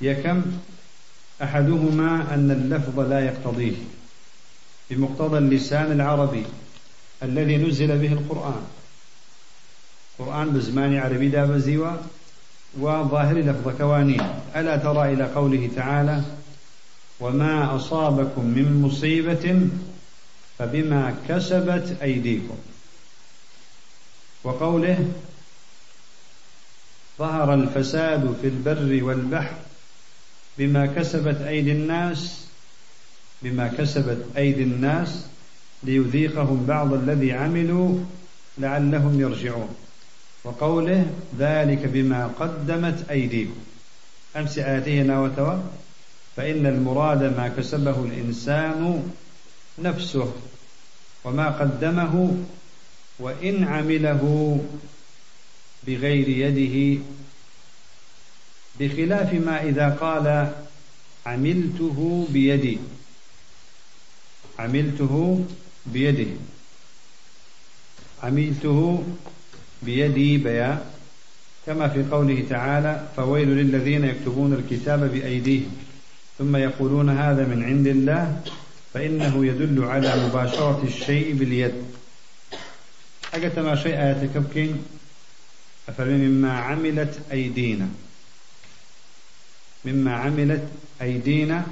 [0.00, 0.42] يكم
[1.42, 3.76] أحدهما أن اللفظ لا يقتضيه
[4.90, 6.44] بمقتضى اللسان العربي
[7.22, 8.62] الذي نزل به القرآن.
[10.18, 11.98] قرآن بزمان عربي دا بزيوة
[12.80, 14.22] وظاهر لفظ كوانين.
[14.56, 16.22] ألا ترى إلى قوله تعالى
[17.20, 19.68] وما أصابكم من مصيبة
[20.58, 22.56] فبما كسبت أيديكم.
[24.44, 25.12] وقوله
[27.18, 29.54] ظهر الفساد في البر والبحر
[30.58, 32.46] بما كسبت أيدي الناس
[33.42, 35.26] بما كسبت أيدي الناس
[35.82, 37.98] ليذيقهم بعض الذي عملوا
[38.58, 39.74] لعلهم يرجعون.
[40.44, 41.06] وقوله
[41.38, 43.56] ذلك بما قدمت أيديكم.
[44.36, 45.58] أمس آياته ناوتوا
[46.36, 49.10] فإن المراد ما كسبه الإنسان
[49.78, 50.32] نفسه
[51.24, 52.36] وما قدمه
[53.18, 54.60] وإن عمله
[55.86, 57.02] بغير يده
[58.80, 60.52] بخلاف ما إذا قال
[61.26, 62.78] عملته بيدي.
[64.58, 65.44] عملته
[65.86, 66.30] بيده
[68.22, 69.04] عملته
[69.82, 70.86] بيدي بيا.
[71.66, 75.76] كما في قوله تعالى فويل للذين يكتبون الكتاب بأيديهم.
[76.38, 78.42] ثم يقولون هذا من عند الله
[78.94, 81.74] فإنه يدل على مباشرة الشيء باليد.
[83.34, 84.84] أجت ما شيء آية كبكين
[85.98, 87.88] مما عملت أيدينا.
[89.84, 90.68] مما عملت
[91.02, 91.66] أيدينا.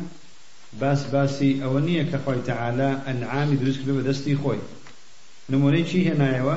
[0.80, 4.58] باس باسي أونية كخوي تعالى أنعام درسك ببدستي خوي.
[5.50, 6.56] نموني چی هێنایەوە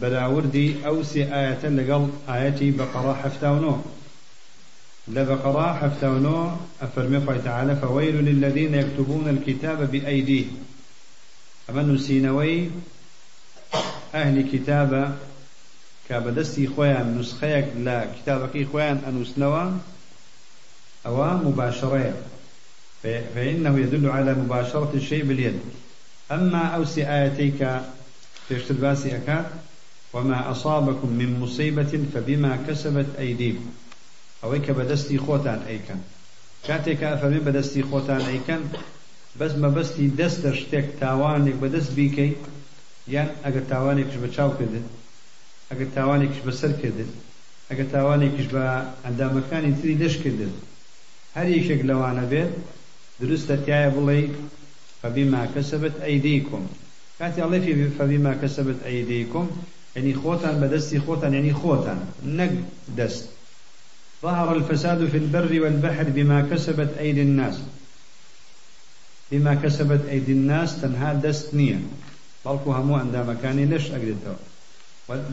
[0.00, 3.74] بەراوردی ئەو سێ ئاەتە لەگەڵ ئاەتی بەقەڕا حفتاونۆ
[5.14, 6.38] لە بەقەڕا حفتاونۆ
[6.80, 10.48] ئەفەرمی خۆی تعالە فويل للذين يكتبون الكتاب بأيديه
[11.66, 12.56] ئەمە نووسینەوەی
[14.14, 15.04] ئەهلی کتابە
[16.06, 19.64] کە بەدەستی خۆیان نسخەیەک لە کتابەکەی خۆیان ئەنووسنەوە
[21.04, 22.14] ئەوە مباشرەیە
[23.34, 25.60] فإنه يدل على مباشرة الشيء باليد.
[26.30, 27.60] أما أوسي آياتيك
[28.48, 29.46] پێشتر باسی ئەکات
[30.14, 33.68] وما أصابكم من مصيبة فبما كسبت أيديكم.
[34.42, 36.00] ئەوەی کە بەدەستی خۆتان ئەیکەن
[36.66, 38.62] کاتێک ئەفەرمی بەدەستی خۆتان ئەیکەن
[39.38, 42.32] بەس مەبەستی دەستە شتێک تاوانێک بەدەست بیکەی
[43.08, 44.84] یان ئەگەر تاوانێکش بە چاو کردن
[45.70, 47.10] ئەگەر تاوانێکش بەسەر کردن
[47.70, 48.64] ئەگەر تاوانێکیش بە
[49.04, 50.52] ئەندامەکانی تری دەش کردن
[51.36, 52.50] هەر یەکێک لەوانە بێت
[53.20, 54.20] دروستە تایە بڵێ
[55.02, 56.62] فبما كسبت أيديكم
[57.18, 59.46] كاتي الله في فبما كسبت أيديكم
[59.96, 62.52] يعني خوتان بدستي خوتان يعني خوتان نق
[62.98, 63.24] دست
[64.22, 67.58] ظهر الفساد في البر والبحر بما كسبت أيدي الناس.
[69.32, 71.80] بما كسبت أيدي الناس تنها دست نية.
[72.44, 74.38] بەڵکو هەموو ئەندامەکانی لەش ئەگرێتەوە.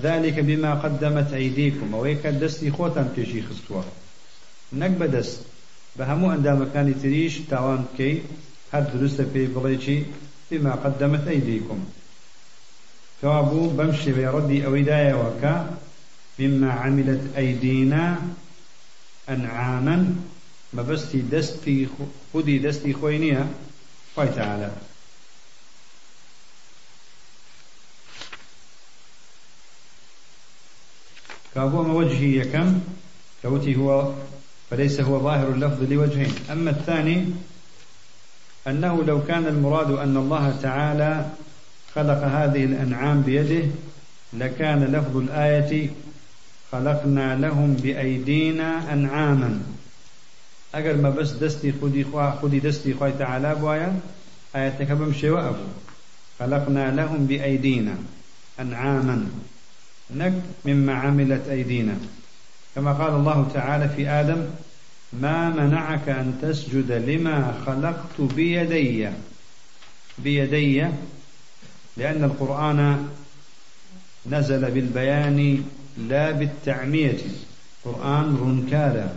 [0.04, 3.84] ذلكکە بما قدمت ئەیدیکم ئەوەی کە دەستی خۆتان پێشی خستووە.
[4.82, 5.40] نەک بەدەست
[5.98, 8.16] بە هەموو ئەندامەکانی تریش تاوان بکەی
[8.74, 10.00] هەر دروستە پێی بڵێکی
[10.50, 11.82] بما قدمت ئەیدیکم.
[13.20, 15.54] کەوابوو بەم شێوێ ڕەدی ئەوەیدایەوە کە
[16.40, 18.06] مما عملت ئەیدینا
[19.28, 20.04] ئەنعامەن
[20.76, 21.80] مەبەستی دەستی
[22.32, 23.44] خودی دەستی خۆی نییە
[24.14, 24.70] خۆی تەعاالە
[31.66, 32.80] ما وجهي يكم
[33.42, 34.14] كوتي هو
[34.70, 36.34] فليس هو ظاهر اللفظ لوجهين.
[36.52, 37.26] أما الثاني
[38.68, 41.26] أنه لو كان المراد أن الله تعالى
[41.96, 43.66] خلق هذه الأنعام بيده
[44.34, 45.90] لكان لفظ الآية
[46.72, 49.62] خلقنا لهم بأيدينا أنعاما.
[50.76, 54.00] أجر ما بس دستي خدي خوا خدي دستي خوا تعالى بوايا
[54.56, 55.56] آية كبم شواء
[56.40, 57.96] خلقنا لهم بأيدينا
[58.60, 59.30] أنعاما.
[60.12, 60.34] نك
[60.66, 61.96] مما عملت أيدينا.
[62.76, 64.46] كما قال الله تعالى في آدم
[65.14, 69.10] ما منعك أن تسجد لما خلقت بيدي.
[70.20, 70.86] بيدي
[71.98, 73.10] لأن القرآن
[74.30, 75.64] نزل بالبيان
[75.98, 77.18] لا بالتعمية.
[77.86, 79.08] قرآن رنكالا.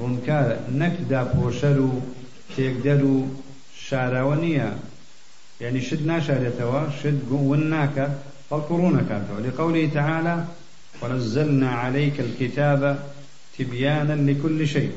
[0.00, 0.60] رنكالا.
[0.72, 2.00] نكدا بوشرو
[2.56, 3.26] تيقدرو
[3.88, 4.78] شاراونيا.
[5.60, 7.20] يعني شد ناشارتوا شد
[8.50, 10.44] وناك فالقرونك لقوله تعالى
[11.02, 12.98] ونزلنا عليك الكتاب
[13.58, 14.92] تبيانا لكل شيء.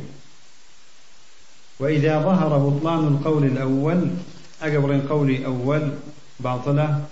[1.80, 4.08] وإذا ظهر بطلان القول الأول
[4.62, 5.90] أقبل القول الأول
[6.40, 7.06] باطلة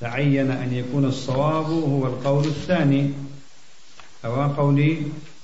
[0.00, 3.10] تعين أن يكون الصواب هو القول الثاني.
[4.24, 5.02] أو قولي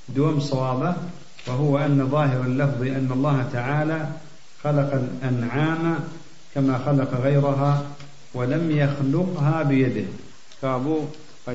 [0.09, 0.97] دوم صوابه
[1.47, 4.09] وهو أن ظاهر اللفظ أن الله تعالى
[4.65, 5.99] خلق الأنعام
[6.55, 7.83] كما خلق غيرها
[8.35, 10.05] ولم يخلقها بيده.
[10.63, 11.05] كابو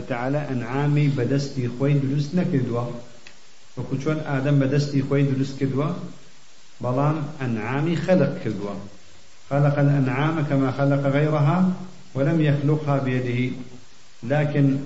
[0.10, 2.92] تعالى أنعامي بدستي خوي دروس نكدوا.
[3.78, 5.90] وەکو چۆن ئادەم بەدەستی خۆی دروست کردووە
[6.84, 8.34] بەڵام ئەنعامی خەلق
[9.50, 11.58] خلق الأنعام كما خلق غيرها
[12.16, 13.56] ولم يخلقها بيده.
[14.24, 14.78] لكن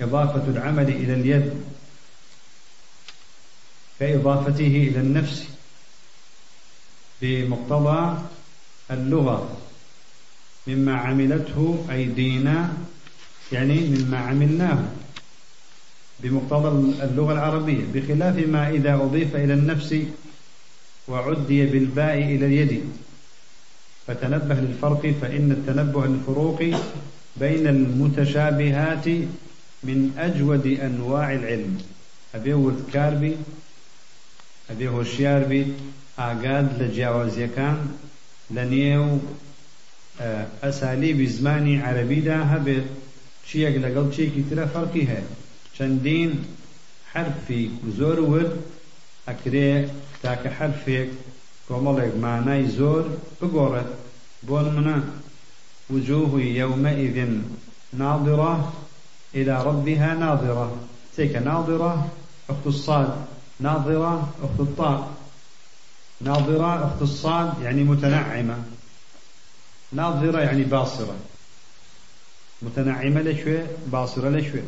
[0.00, 1.46] إضافة العمل إلى اليد
[4.00, 5.44] كإضافته إلى النفس
[7.22, 8.18] بمقتضى
[8.90, 9.56] اللغة.
[10.66, 12.72] مما عملته أيدينا
[13.52, 14.84] يعني مما عملناه
[16.20, 16.68] بمقتضى
[17.04, 19.96] اللغة العربية بخلاف ما إذا أضيف إلى النفس
[21.08, 22.82] وعدي بالباء إلى اليد.
[24.06, 26.62] فتنبه للفرق فإن التنبه للفروق
[27.36, 29.08] بين المتشابهات
[29.82, 31.78] من أجود أنواع العلم.
[32.34, 33.36] أبيه وذكار بي
[34.70, 35.66] أبيه هوشيار بي
[36.18, 37.78] ئاگاد لە جیاوازیەکان
[38.54, 39.06] لە نێو
[40.62, 42.86] ئەسالیبی زمانی عەربیدا هەبێت
[43.46, 45.30] چیەک لەگەڵ چێکی ترە فەرقی هەیە.
[45.76, 46.32] چەندین
[47.12, 47.64] حرفی
[47.98, 48.54] زۆر ورد
[49.28, 49.70] ئەکرێ
[50.22, 51.10] تاکە حرفێک
[51.66, 53.04] کۆمەڵێک مانای زۆر
[53.38, 53.90] بگۆڕێت.
[54.46, 54.96] بۆ نمونە
[55.92, 57.18] وجوه يومئذ
[58.02, 58.72] ناظرة
[59.34, 60.66] إلى ربها ناظرة.
[61.16, 61.92] تيك ناظرة؟
[62.50, 63.10] أخت الصاد.
[63.60, 65.08] ناظرة أخت الطاء
[66.20, 68.56] ناظرة أخت الصاد يعني متنعمة.
[69.92, 71.14] ناظرة يعني باصرة.
[72.64, 74.62] متنعمة لشوي باصرة لشوي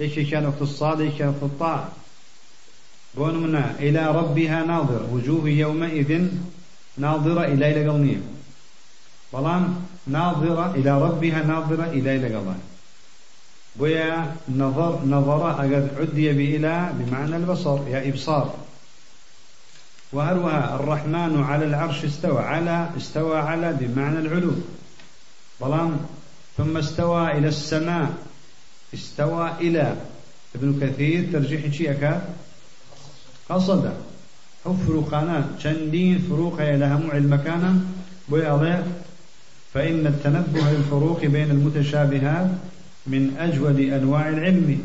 [0.00, 1.92] ليش؟ كان أخت الصاد ليش؟ كان أخت الطاء
[3.14, 6.28] بون منا إلى ربها ناظر وجوه يومئذ
[6.96, 8.20] ناظرة إلى إلى قلنية
[9.32, 12.70] بلان ناظرة إلى ربها ناظرة إلى إلى قلنية
[13.76, 18.54] بويا نظر نظر أقد عدي بإلى بمعنى البصر يا إبصار.
[20.12, 24.52] وهروها الرحمن على العرش استوى على استوى على بمعنى العلو.
[25.60, 26.06] بلان
[26.60, 28.12] ثم استوى إلى السماء.
[28.94, 29.96] استوى إلى.
[30.54, 32.22] ابن كثير ترجيح أكاد
[33.48, 33.92] قصد.
[34.66, 35.56] أو فروقانا.
[35.62, 37.84] چندين فروق لهم المكان
[38.28, 38.86] بيضاء
[39.74, 42.50] فإن التنبه للفروق بين المتشابهات
[43.06, 44.84] من أجود أنواع العلم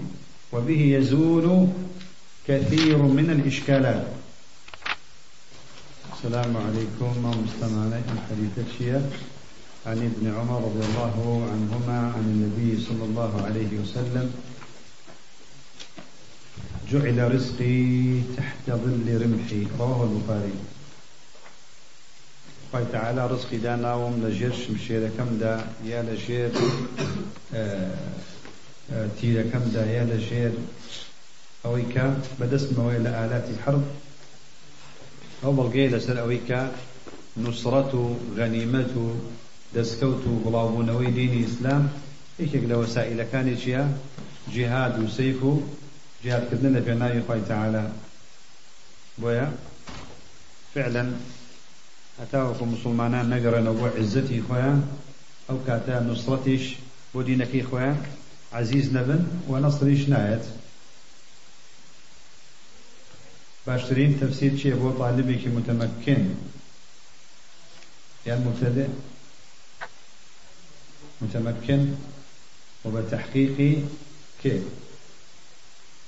[0.51, 1.67] وبه يزول
[2.47, 4.07] كثير من الإشكالات.
[6.13, 7.25] السلام عليكم.
[7.25, 9.35] ومستمعنا الحديث الشيخ.
[9.86, 14.34] عن ابن عمر رضي الله عنهما عن النبي صلى الله عليه وسلم
[16.91, 20.54] جعل رزقي تحت ظل رمحي رواه البخاري.
[22.74, 26.52] قال تعالى رزقي دا ناوم لجير شمشير كم دا يا لجير
[27.54, 27.95] آه،
[28.93, 30.52] آه، تير كم دا يا لجير
[31.65, 33.84] أويكا بدست مويل آلات الحرب.
[35.43, 36.71] أو بلغي لسر أويكا
[37.38, 38.17] نصرة
[39.75, 41.89] غنيمة دسكوت بلاوبونوي دين الإسلام
[42.39, 43.83] إيش لە وەسائلەکانێکیە
[44.53, 45.63] جهاد و سەیف و
[46.23, 47.83] جهادکردن لە پێناوی خی تعاالە
[49.21, 49.47] بۆیە؟
[50.73, 51.05] فعلا
[52.21, 54.79] هەتاوەکو مسلمانان نەگەڕێنەوە بۆ عزەتی خۆیان
[55.47, 56.65] ئەو کاتە نوسڕەتیش
[57.13, 57.97] بۆ دینەکەی خۆیان
[58.53, 60.45] عزیز نەبن و نەسریش نایەت.
[63.65, 66.23] باشترین تفسیر چییە بۆ طالبێکی متمەکن
[68.27, 68.88] یان مبتدئ؟
[71.21, 71.88] متمكن
[72.86, 73.80] وبتحقيق
[74.43, 74.62] كيف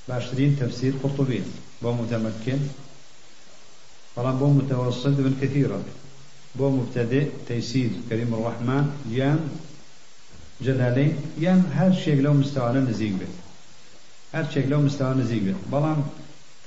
[0.07, 1.41] باشترين تفسير قرطبي.
[1.81, 2.59] بو متمكن.
[4.15, 5.83] طبعا بو متوسط ابن كثيرة.
[6.55, 7.89] بو مبتدئ تيسير.
[8.09, 9.49] كريم الرحمن يان
[10.61, 13.27] جلالين يان هر شيء لو مستوى نزيق به
[14.33, 16.03] هر شيء لو مستوى نزيق به بلان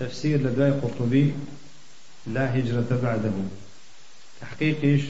[0.01, 1.35] تفسير لدواء قرطبي
[2.27, 3.33] لا هجرة بعده.
[4.41, 5.03] تحقيقش.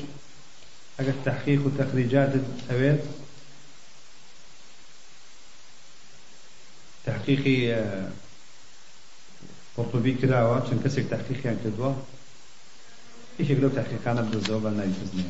[1.01, 2.33] أجل تحقيق وتخريجات
[2.71, 3.01] أويت
[7.07, 7.85] تحقيقي
[9.77, 12.03] قرطبي كراوة چون كسك تحقيقي عن كدوة
[13.41, 15.25] إيش يقولوا تحقيقانا بدزوبة نايفزني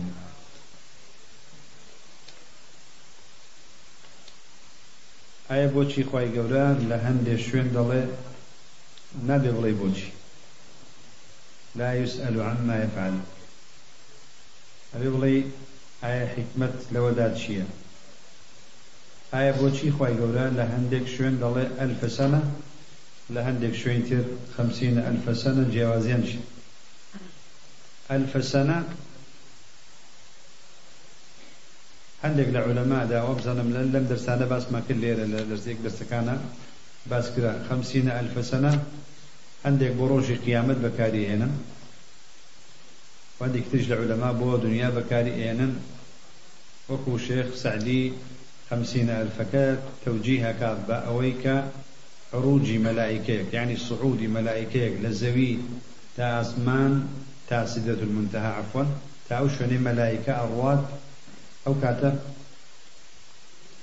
[5.50, 8.02] ئایا بۆچی خی گەورە؟ لە هەندێک شوێن دەڵێ
[9.28, 10.10] نابێ بڵێ بۆچی.
[11.78, 13.16] لا يسأل عما يفعل
[14.92, 15.34] ئەبێ بڵێ
[16.02, 17.66] ئایا حکمت لەوەدا چییە؟
[19.32, 22.42] ئایا بۆچی خی گەورە لە هەندێک شوێن دەڵێ ئەلفەسەنە
[23.34, 24.24] لە هەندێک شوێن تر
[24.54, 26.38] خەمسینە ئەلفەسەنە جیاوازیان چی
[28.10, 28.78] ئەلفەسەنە
[32.24, 36.36] هەندێک لە عولەمادا ئەوە بزانم لەم دەرسانە باسمان کرد لێرە لە لەرزێک دەرسەکانە
[37.10, 38.72] باس کرا خمسين ألف سنة
[39.64, 41.52] هەندێک بۆ ڕۆژی قیامەت بەکاری هێنن
[43.38, 45.72] وهندێک ترش لە عولەما بۆ دنیا بەکاری ئێنن
[46.90, 48.02] وەکو شێخ سعدی
[48.70, 51.64] خمسين ألف كات توجيه كات بأويك
[52.34, 55.58] عروجي ملائكيك يعني صعودي ملائكيك لزوي
[56.16, 57.08] تا أسمان
[57.48, 58.84] تا سدرة المنتهى عفوا
[59.28, 60.84] تا أوشوني ملائكة أرواد
[61.66, 62.18] أو كاتب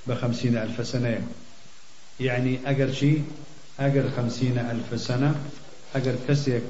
[0.08, 1.28] بخمسين ألف سنة.
[2.20, 3.24] يعني أجر شيء
[3.80, 5.36] أجر خمسين ألف سنة.
[5.96, 6.64] أجر كسيك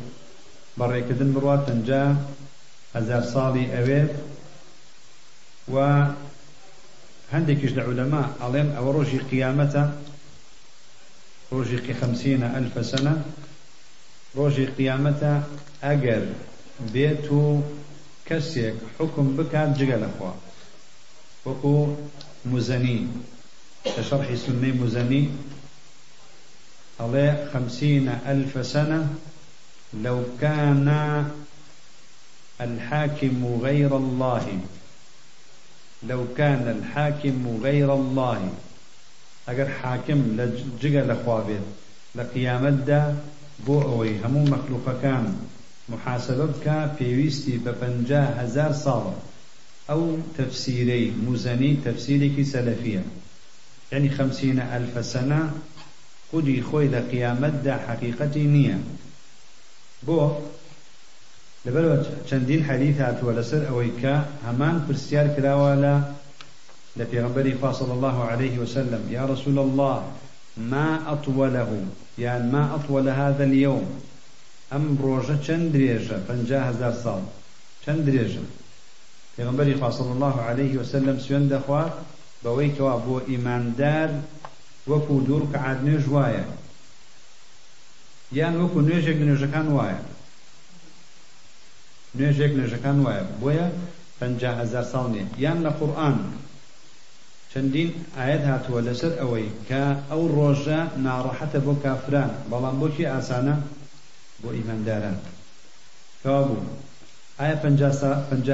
[0.79, 2.03] بڕێکردن بڕات تەنجا
[2.95, 4.13] هزار ساڵی ئەوێت
[5.73, 5.75] و
[7.33, 9.83] هەندێکیش لە عولەما ئەڵێن ئەوە ڕۆژی قیامەتە
[11.51, 13.15] ڕۆژی خەمسینە ئەلفە سەنە
[14.37, 15.33] ڕۆژی قیامەتە
[15.85, 16.23] ئەگەر
[16.93, 17.43] بێت و
[18.27, 20.33] کەسێک حکم بکات جگە لەخوا
[21.45, 21.75] وەکو
[22.51, 23.01] مزەنی
[23.95, 25.23] لە شەڕحی سنەی مزەنی
[26.99, 29.01] ئەڵێ خەمسینە ئەلفە سەنە
[30.05, 30.87] لو كان
[32.59, 34.45] الحاكم غير الله.
[36.03, 38.49] لو كان الحاكم غير الله
[39.47, 41.67] اگر حاكم لجگە لەخوا بێت
[42.17, 43.03] لە قیامەتدا
[43.65, 45.25] بۆ ئەوەی هەموو مەخلوقەکان
[45.91, 49.15] محاسبە بکە پێویستی بە پەنجا هزار ساڵە
[49.89, 50.03] ئەو
[50.37, 53.03] تەفسیرەی موزەنی تەفسیرێکی سەلەفیە.
[53.91, 55.41] یعنی خەمسینە ئەلفە سەنە
[56.29, 58.77] خودی خۆی لە قیامەتدا حەقیقەتی نییە.
[60.05, 60.19] بۆ
[63.01, 64.15] هاتووە لەسەر ئەوەی کە
[64.47, 65.95] هەمان پرسیار کراوە لە
[66.97, 69.03] لە پێغمبەری فاصل الله عليه وسلم.
[69.17, 69.97] يا رسول الله
[70.57, 71.69] ما أطوله؟
[72.17, 73.85] يعني ما أطول هذا اليوم؟
[74.73, 75.47] أم روجة
[76.27, 77.21] پەنجا هزار ساڵ
[77.83, 78.43] چەند درێژە
[79.37, 81.93] پێغەمبەری خوا صلى الله عليه وسلم سوێن دەخوات
[82.43, 84.09] بەوەی کەوا بۆ ئیماندار
[84.87, 86.45] وەکو دوو ڕکعات نوێژ وایە.
[88.31, 89.19] یان وەکو نوێژێک
[92.17, 93.25] نوێژێک نوێژەکان وایە.
[93.41, 93.67] بۆیە
[94.19, 95.25] پەنجا هزار ساڵ نیە.
[95.43, 96.17] یان لە قورئان
[97.51, 102.31] چەندین ئاەت هاتووە لەسەر ئەوەی کە ئەو ڕۆژە ناڕەحەتە بۆ کافران.
[102.51, 103.55] بەڵام بۆکی ئاسانە؟
[104.41, 105.17] بۆ ئیمانداران.
[106.21, 106.61] کەوا بوو.
[107.39, 107.55] ئایا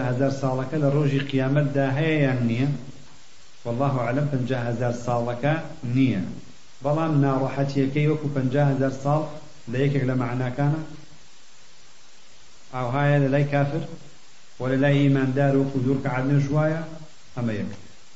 [0.10, 2.70] هزار ساڵەکە لە ڕۆژی قیامەتدا هەیە یان نییە؟
[3.66, 3.94] والله
[4.32, 5.54] پەنجا هزار ساڵەکە
[5.96, 6.22] نییە.
[6.84, 8.28] بەڵام ناڕەحەتیەکەی وەکو
[8.72, 9.22] هزار ساڵ
[9.72, 10.82] لە یەکێک لە معناکانە؟
[12.74, 13.84] ئاوهایە لە لای کافر
[14.60, 16.82] و لە لای ئیماندار وەکو دوو ڕکعاتیش وایە
[17.36, 17.72] ئەمە یەک.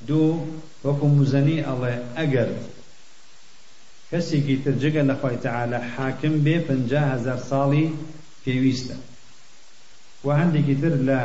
[0.08, 0.48] دوو
[0.86, 2.50] وەکو مزەنی ئەڵێ ئەگەر
[4.10, 6.56] کەسێکی تر جگە لە خۆی تەعالە حاکم بێ
[7.12, 7.86] هەزار ساڵی
[8.44, 8.98] پێویستە.
[10.26, 11.22] و هەندێکی تر لە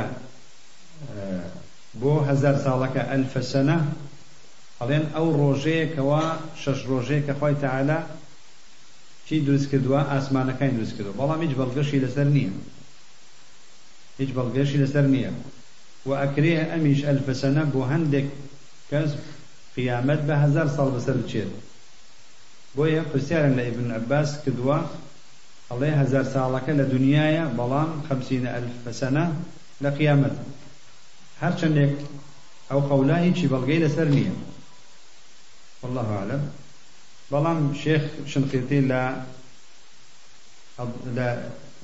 [2.00, 3.78] بۆ هەزار ساڵەکە ئەلفە سەنە
[4.80, 6.22] ئەڵێن ئەو ڕۆژەیەکەوە
[6.62, 7.98] شەش ڕۆژەیە کە خۆی تەعالە
[9.26, 12.52] چی دروست کردووە؟ ئاسمانەکانی دروست کردو بەڵام هیچ بەڵگەشی لەسەر نییە.
[14.22, 15.32] هیچ بەڵگەشی لەسەر نییە
[16.08, 18.26] و ئەکرێ ئەمیش ئەلفەسەنە بۆ هەندێک
[18.90, 19.10] کەس
[19.74, 21.50] قیامەت بە هزار ساڵ بەسەر بچێت
[22.76, 24.78] بۆیە پرسیارن لە ئیبن عباس کردووە
[25.70, 29.24] ئەڵێ هزار ساڵەکە لە دنیاە بەڵام خەمسینە ئەلفەسەنە
[29.82, 30.36] لە قیامەت
[31.42, 31.94] هەرچەندێک
[32.70, 34.34] ئەو قەولا هیچی بەڵگەی لەسەر نییە
[35.82, 36.42] والله أعلم.
[37.32, 39.02] بەڵام شيخ شنقيطي لا
[41.16, 41.28] لا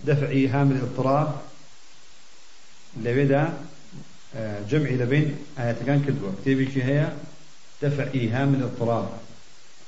[0.07, 1.48] دفع إيهام الاضطراب
[3.05, 3.45] لەوێدا
[4.71, 5.27] جمعی لەبین
[5.59, 6.31] ئاەتەکان کردووە.
[6.39, 7.09] کتێبێکی هەیە
[7.83, 9.07] دەفع ئیها من اضطراب.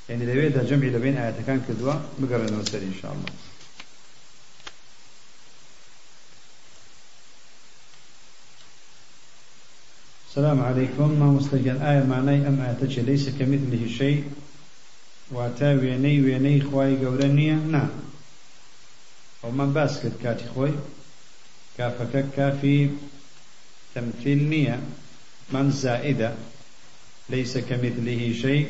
[0.08, 3.32] یعنی لەوێدا جمعی لەبین ئاەتەکان کردووە بگەڕێنەوە سەر ئینشاءالله
[10.28, 11.08] السلام عليكم.
[11.20, 14.24] ما مستجل آية معناي أم آتش ليس كمثله شيء؟
[15.36, 17.84] واتا وێنەی وێنەی خی گەورە نییە نا
[19.42, 20.74] ئەو من باس کرد کاتی خۆی
[21.78, 22.78] کافەکە کافی
[23.94, 24.76] تەمثیل نییە
[25.52, 26.30] من زائدە
[27.30, 28.66] ليس كمثله شيء.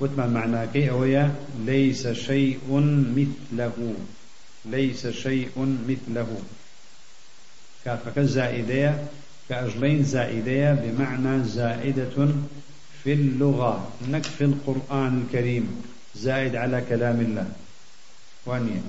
[0.00, 1.34] وتمان معناكي أويا
[1.66, 2.60] ليس شيء
[3.16, 3.94] مثله.
[4.64, 5.56] ليس شيء
[5.88, 6.42] مثله.
[7.84, 9.04] كافك زائدية
[9.48, 12.16] كأجلين زائدية بمعنى زائدة
[13.04, 13.92] في اللغة.
[14.04, 15.82] إنك في القرآن الكريم.
[16.14, 17.46] زائد على كلام الله.
[18.46, 18.82] وانيا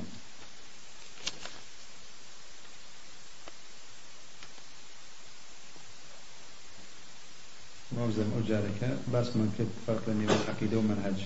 [7.98, 11.26] موزن أجارك بس من كنت فرق لني والعقيدة ومنهج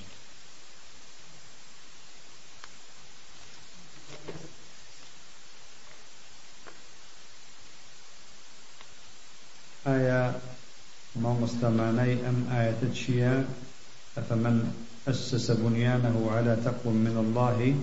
[9.87, 10.31] آية
[11.15, 13.45] ما مستمعني أم آية تشيا
[14.17, 14.73] أفمن
[15.07, 17.75] أسس بنيانه على تقوى من الله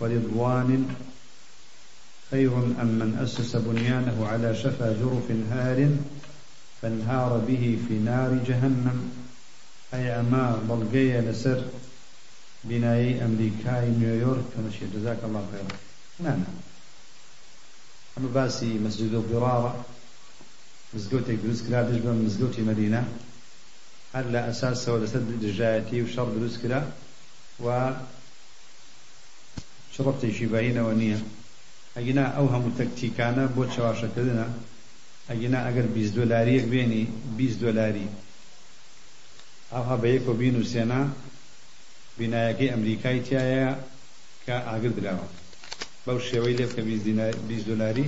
[0.00, 0.88] ورضوان
[2.30, 5.88] خير أم من أسس بنيانه على شفا جرف هار؟
[6.84, 8.98] فانهار به في نار جهنم.
[9.94, 11.64] أي أما بلغي لسر
[12.64, 15.66] بنایی ئەمریکای نیویۆرک کەمەشێ جزاک الله خێر
[16.24, 16.50] نانە
[18.14, 19.72] ئەمە باسی مەسجد و ضرارە
[20.94, 23.02] مزگەوتێک دروست کرا دژ بە مزگەوتی مەدینە
[24.14, 26.80] هەر لە ئەساسەوە لەسەر دژایەتی و شەڕ دروست کرا
[27.64, 27.66] و
[30.52, 31.18] باینەوە نییە
[31.96, 34.46] ئەگینا ئەو هەموو تەکتیکانە بۆ چاواشەکردنە
[35.28, 37.04] ئەگینا ئەگەر 20 دۆلاریەک بێنی
[37.38, 38.08] 20 دۆلاری.
[39.72, 41.02] ئاها بە یەک و بین و سێنا
[42.18, 43.72] بینایەکەی ئەمریکای تایە
[44.44, 45.28] کە ئاگر دراوە.
[46.04, 46.82] بەو شێوەی لێ بکە
[47.48, 48.06] 20 دلاری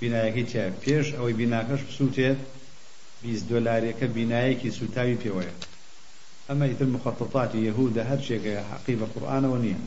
[0.00, 0.70] بینایەکەی تایە.
[0.84, 2.38] پێش ئەوەی بیناکەش بسووتێت
[3.22, 5.54] 20 دلارێکە بینایەکی سوتاوی پێوەیە.
[6.48, 9.80] ئەمە ئیتر مخططاتی یەهودە هەر شێکە حەقی بە قورآانەوە نییە.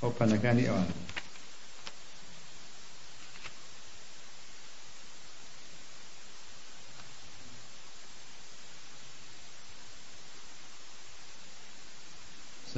[0.00, 1.03] ئەو پەنەکانی ئەوان.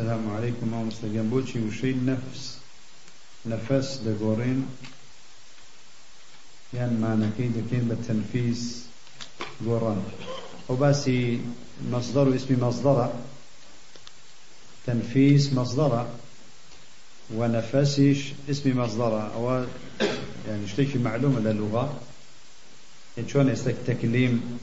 [0.06, 0.70] السلام عليكم.
[0.72, 2.58] ورحمة الله بوشي وشي نفس
[3.46, 4.66] نفس دقورين
[6.74, 8.86] يعني معنى دكين بالتنفيس
[9.66, 10.02] قوران
[10.68, 11.40] وباسي
[11.90, 13.12] مصدر اسم مصدر
[14.86, 16.06] تنفيس مصدر
[17.34, 19.66] ونفسش اسم مصدر أو
[20.48, 22.00] يعني اشتكي معلومة للغة.
[23.26, 24.58] شون يستك تكليم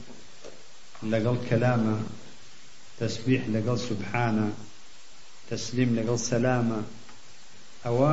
[1.02, 2.00] لقل كلامه
[3.00, 4.52] تسبيح لقل سبحانه.
[5.50, 6.82] تسليم لقل سلامة
[7.86, 8.04] أو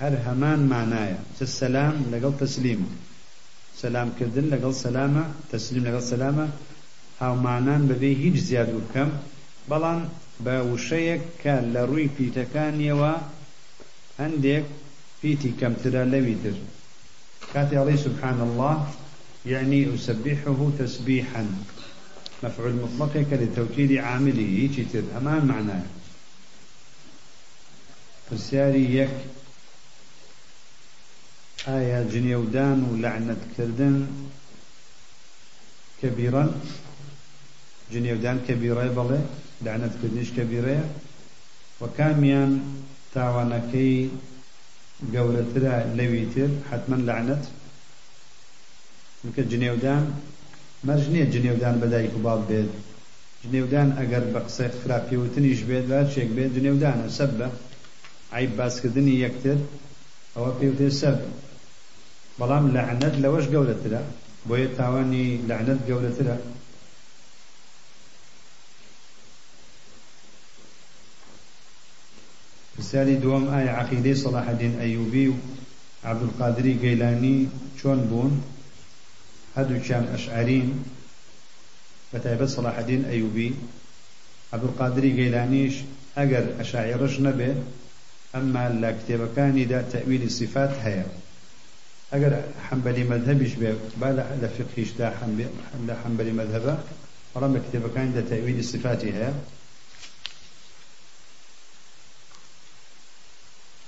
[0.00, 2.86] هر همان معنايا السلام لقل تسليم
[3.76, 6.48] سلام كردن لقل سلامة تسليم لقل سلامة
[7.20, 9.10] هاو معنان ببي هیچ زیاد و کەم
[9.70, 10.00] بەڵام
[10.44, 13.12] بە وشەیەک کە لە ڕووی پیتەکانیەوە
[14.20, 14.64] هەندێک
[15.20, 16.56] پیتی کەمترە لەوی تر.
[17.52, 18.76] كاتي عليه سبحان الله
[19.46, 21.44] يعني أسبحه تسبيحا
[22.42, 25.04] مفعول مطلق لتوكيد عامله هيك تر.
[25.18, 25.82] أمان معناه
[28.26, 29.14] پرسیاری یەک
[31.66, 33.96] ئایا جنێودان و لەعنەتکردن
[36.00, 36.50] کەبیڕەن
[37.92, 39.20] جنێودان کەبیڕێ بڵێ
[39.64, 40.86] لەعنەتکردنیش کەبیڕەیە؟
[41.80, 42.52] و کامیان
[43.14, 43.96] تاوانەکەی
[45.14, 47.44] گەورەترە لەوی تر حتمما لەعنەت
[49.18, 50.04] چونکە جنێودان
[50.86, 52.70] مەرج نییە جنێودان بەدایک و باڵ بێت.
[53.42, 57.48] جنێودان ئەگەر بە قسەی خراپیوتنیش بێت وا چێک بێت جنێودانە سەب بە.
[58.36, 59.58] عیب باسکردنی یەکتر
[60.34, 61.16] ئەوە پێوتێ سەر
[62.38, 64.02] بەڵام لەعنەت لەوەش گەورەترە
[64.48, 66.36] بۆیە تاوانی لەعنەت گەورەترە
[72.74, 75.34] پرسیاری دووەم ئایا عقیدەی سەلاحەدین ئەیوبی و
[76.08, 77.38] عەبدولقادری گەیلانی
[77.78, 78.32] چۆن بوون
[79.56, 80.68] هەردووکیان ئەشعەرین
[82.12, 83.50] بەتایبەت سەلاحەدین ئەیوبی
[84.52, 85.74] عەبدولقادری گەیلانیش
[86.16, 87.58] ئەگەر ئەشاعیڕش نەبێت
[88.34, 91.06] ئەمما لە کتێبەکانیدا تەویلی صفات هەیە
[92.12, 92.32] ئەگەر
[92.66, 93.70] حەمبەلی مەذهبیش بێ
[94.00, 94.08] با
[94.42, 95.08] لە فقهیشدا
[95.88, 96.74] لە حەمبەلی مەذهبە
[97.32, 99.32] بەڵام لە کتێبەکانیدا تەویلی صفاتی هەیە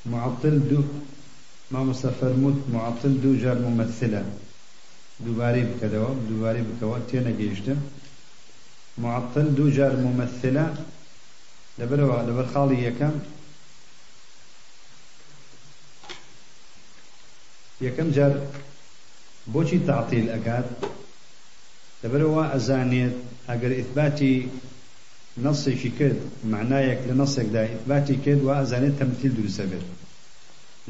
[0.07, 0.85] معطل دو
[1.71, 4.25] ما مستفرمود معطل دو جار ممثلة.
[5.27, 7.77] دوباري بكذا دوباري بكوا تينا جيشتم
[8.99, 10.75] معطل دو جار ممثلة.
[11.79, 13.13] لبروا لبر خالي يكم
[17.87, 18.33] یەکەم جار
[19.53, 20.67] بۆچی تعطیل ئەکات؟
[22.03, 23.17] لەبەرەوە ئەزانێت
[23.51, 24.35] ئەگەر ئیثباتی
[25.45, 26.19] نصێکی کرد
[26.53, 29.87] معنایەک لە نصێکدا ئیثباتی کرد و ئەزانێت تەمثیل دروستە بێت.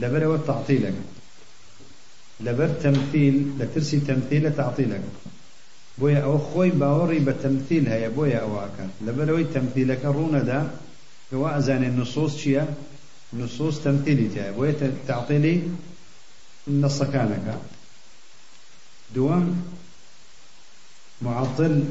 [0.00, 1.04] لەبەرەوە تعطیلەکە.
[2.46, 5.10] لەبەر تەمثیل لە ترسی تەمثیلە تعطیلەکە.
[6.00, 10.60] بۆیە ئەوە خۆی باوەڕی بە تەمثیل هەیە بۆیە ئەوە ئەکات لەبەرەوەی تەمثیلەکە ڕوونەدا
[11.28, 12.64] کەوا ئەزانێت نصوص چییە؟
[13.40, 13.76] نصوص
[14.56, 14.74] بۆیە
[15.10, 15.56] تعطیلی
[16.68, 17.58] نصكانك
[19.14, 19.62] دوام
[21.22, 21.84] معطل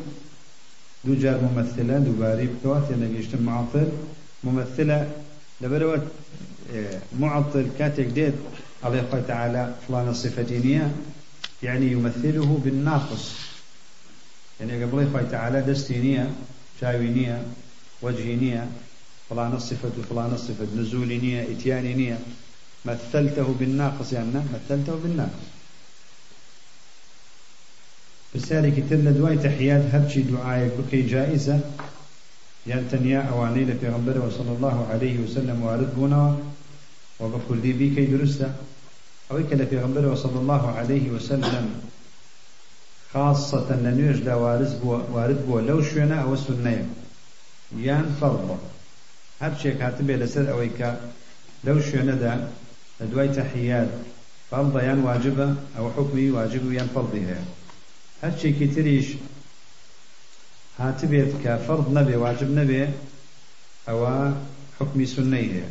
[1.05, 1.99] دو جار ممثلة
[2.45, 3.05] بكوات يعني
[3.41, 3.87] معطل
[4.43, 5.11] ممثلة
[5.61, 6.03] لبروت
[6.73, 8.33] آه، معطل كاتك ديت
[8.85, 10.95] الله تعالى فلان الصفتينية
[11.63, 13.31] يعني يمثله بالناقص.
[14.59, 16.31] يعني قبل الله تعالى دستينية
[16.81, 17.45] شاوينية
[18.01, 18.67] وجهينية
[19.29, 22.19] فلان الصفة فلان الصفة نزولينية إتيانينية.
[22.85, 25.43] مثلته بالناقص يعني مثلته بالناقص.
[28.35, 31.59] بسالي كتر لدواي تحيات هرشي دعاية بكي جائزة
[32.67, 36.37] يعني تنيا أواني لبيغمبر صلى الله عليه وسلم وارد بونا
[37.19, 38.51] وبكل دي بي كي درسته
[39.31, 41.81] أويك لبيغمبر صلى الله عليه وسلم
[43.13, 46.87] خاصة لنيوش دا وارد بو, وارد بو لو شونا أو سنة
[47.77, 48.57] يان فرض
[49.43, 50.89] هەرچێک هاتبێ لەسەر ئەوەی کە
[51.65, 52.33] لەو شوێنەدا
[53.37, 53.89] تەحیات
[54.49, 57.43] فەڵدە یان واجبە ئەو حکمی واجب فەڵدی هەیە
[58.23, 59.07] هەرچێکی تریش
[60.81, 62.83] هاتبێت کە فەرض نەبێ واجب نەبێ
[63.87, 64.15] ئەوە
[64.77, 65.69] حکمی سنەی هەیە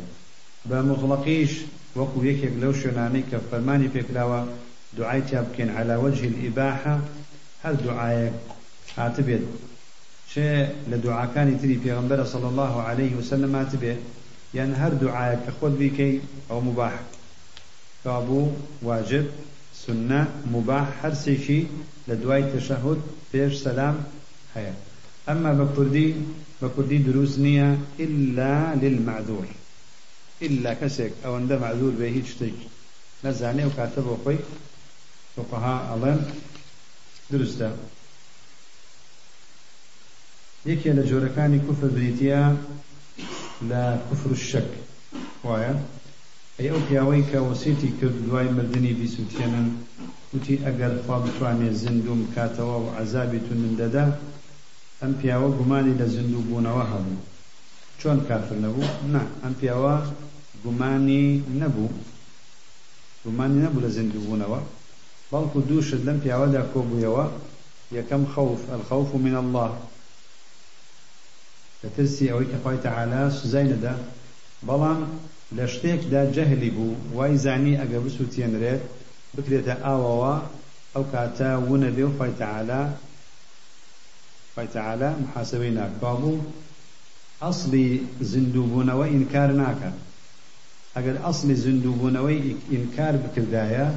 [0.69, 1.51] بە مطلقیش
[1.99, 4.39] وەکو یەکێک لەو شوێنانەی کە فەرمانی پێکراوە
[4.97, 6.95] دوعای تیا بکەین على وجه الإباحة
[7.63, 8.35] هەر دوعایەک
[8.97, 9.43] هاتبێت
[10.31, 10.49] چێ
[10.91, 13.99] لە دوعاکانی تری پێغمبەرە صلى الله عليه وسلم هاتبێت
[14.57, 16.13] یان هەر دوعایەک کە خۆت بیکەی
[16.49, 16.59] ئەو
[18.03, 18.51] کابوو
[18.81, 19.25] واجب
[19.73, 21.61] سنة مباح هەرسێکی
[22.07, 22.99] لە دوای تشهد
[24.55, 24.73] هەیە.
[25.27, 26.09] ئەمما بە کوردی
[26.61, 27.69] بە کوردی دروست نییە
[28.05, 29.47] إلا للمعذور.
[30.45, 32.57] إلا کەسێک ئەوەندە معذور بێ هیچ شتێک
[33.23, 34.39] نەزانێ و کاتە بۆ خۆی
[35.35, 36.19] فقها ئەڵێن
[37.31, 37.69] دروستە.
[40.71, 42.41] یەکێ لە جۆرەکانی کوفر بریتە
[43.69, 44.69] لە کوفر الشەک.
[45.47, 45.92] وایە؟ ئەی
[46.59, 49.67] ئەو پیاوەی کە وەسیتی کرد دوای مردنی بیسووتێنن
[50.33, 54.05] وتی ئەگەر خوا بتوانێت زیندوم کاتەوە و عذابی توندم دەدا
[55.01, 57.23] ئەم پیاوە گومانی لە زیندوو بوونەوە هەبوو.
[57.99, 59.95] چۆن کافر نەبوو؟ نا ئەم پیاوە
[60.63, 61.25] گومانی
[61.61, 61.89] نەبوو.
[63.25, 64.59] گومانی نەبوو لە زیندوو بوونەوە.
[65.31, 67.25] بەڵکو دوو شت لەم پیاوەدا کۆبوویەوە
[67.97, 69.71] یەکەم خەوف الخەوف من الله.
[71.81, 73.93] لەترسی ئەوەی کە خۆی تەعالا سزای نەدا.
[74.67, 75.01] بەڵام
[75.57, 78.81] لە شتێکدا جەهلی بوو وای زانی ئەگە بسووتێنرێت
[79.35, 80.35] بکرێتە ئاوەوە
[80.93, 82.81] ئەو کاتە وونە بێ و خۆی تەعالا
[84.53, 86.45] خۆی تەعالا محاسبەی ناکوا بوو.
[87.43, 87.87] ئەسڵی
[88.31, 89.97] زیندووبوونەوە ئینکار ناکات.
[90.95, 92.39] ئەگەر ئەسڵی زیندووبوونەوەی
[92.73, 93.87] ئینکار بکردایە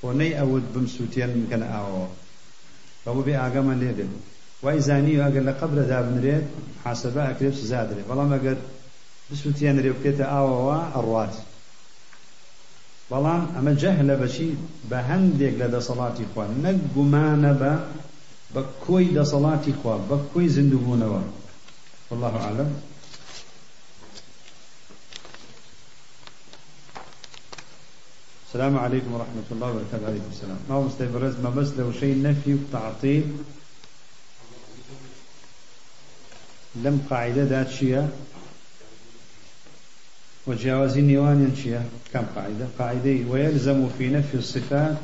[0.00, 2.08] بۆ نەی ئەوت بم سووتێن بکەن ئاوەوە.
[3.04, 4.12] بەبوو بێ ئاگەمان لێ بێت
[4.64, 6.46] وای زانی ئەگەر لە قبرەدا بنرێت
[6.84, 8.58] حاسبە ئەکرێت سزا درێت بەڵام ئەگەر
[9.28, 11.34] بسووتێنرێ بکرێتە ئاوەوە ئەڕوات
[13.10, 14.50] بەڵام ئەمە جەهلە بەچی
[14.90, 17.72] بە هەندێک لە دەسەڵاتی خوا نەک گومانە بە
[18.54, 21.22] بە کۆی دەسەڵاتی خوا بە کۆی زیندووبوونەوە
[22.10, 22.70] والله أعلم.
[28.48, 30.06] السلام عليكم ورحمة الله وبركاته.
[30.06, 30.58] عليكم السلام.
[30.68, 33.24] ما هو مستبرز ما بس لو شيء نفي وتعطيل.
[36.76, 38.08] لم قاعدة ذات شيء.
[40.48, 41.82] وجاوز النيوان شيء
[42.12, 42.68] كم قاعدة.
[42.78, 44.96] قاعدة ويلزم في نفي الصفات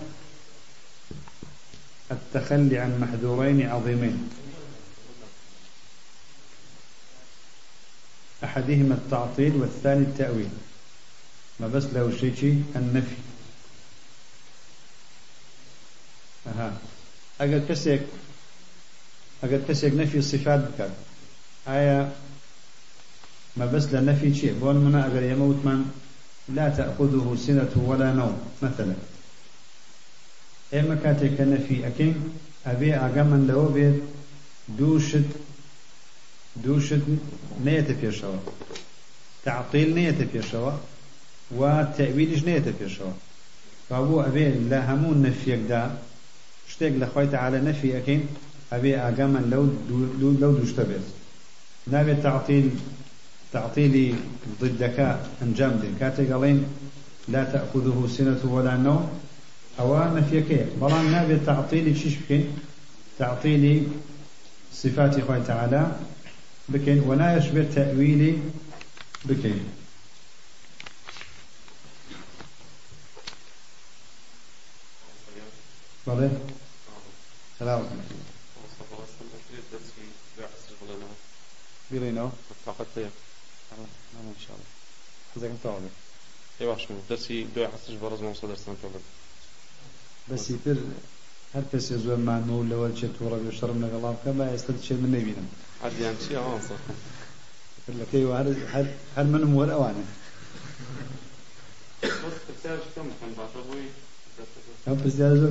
[2.10, 4.30] التخلي عن محذورين عظيمين.
[8.44, 10.50] أحدهما التعطيل والثاني التأويل.
[11.60, 13.16] ما بس له شيء النفي.
[16.46, 16.72] أها.
[17.40, 18.02] أجل كسيك
[19.42, 20.90] أجل كسيك نفي الصفات بكر
[21.68, 22.12] آية
[23.56, 24.54] ما بس لنفي شيء.
[24.60, 25.84] بون منا أجل يموت من
[26.48, 28.94] لا تأخذه سنة ولا نوم مثلا.
[30.74, 32.16] ئێمە کاتێک کە نەفی ئەەکەین
[32.66, 33.98] ئەبێ ئاگامان لەوە بێت
[34.78, 35.28] دووشت
[36.64, 37.04] دووشت
[37.66, 38.40] نەیەتە پێشەوە
[39.46, 40.72] تعقیل نەیەتە پێشەوە
[41.58, 41.62] و
[41.96, 43.12] تەویلیش نەیەتە پێشەوە
[43.88, 45.82] بابوو ئەبێ لە هەموو نەفیەکدا
[46.72, 48.22] شتێک لە خۆی تەعالە نەفی ئەەکەین
[48.72, 49.64] ئەبێ ئاگامان لەو
[50.42, 51.06] لەو دووشتە بێت
[51.92, 52.66] نابێت تعقیل
[53.54, 54.14] تعطيلي
[54.60, 54.98] ضدك
[55.42, 56.66] أنجام دين كاتي قالين
[57.28, 59.20] لا تأخذه سنة ولا نوم.
[59.80, 60.50] أو نفيك.
[60.82, 62.58] بلان نابي تعطيلي شيش بكين؟
[63.18, 63.86] تعطيلي
[64.72, 65.96] صفات الله تعالى
[66.68, 67.00] بكين.
[67.06, 68.38] ولا يشبه تأويلي
[69.24, 69.60] بكين.
[76.06, 76.30] بله؟
[77.58, 77.82] سلام.
[81.90, 82.30] بيلينو
[82.66, 82.86] فقط
[85.36, 85.90] الله متعود
[86.60, 89.02] إيه باش من درسي دو حسش برز ما وصل درسنا تولد
[90.30, 90.76] بس يتر
[91.54, 95.44] هر کس زور معنو لول چه تورا بيو شرم لغلاب كما يستد شيء من نبينا
[95.82, 96.74] عاد شيء عنصر
[97.88, 100.04] لك أيوه هر هر هر من مور اوانه
[102.02, 102.10] بس
[102.50, 103.86] بتعرف كم كان بعد أبوي
[104.86, 105.50] هم بس ده زور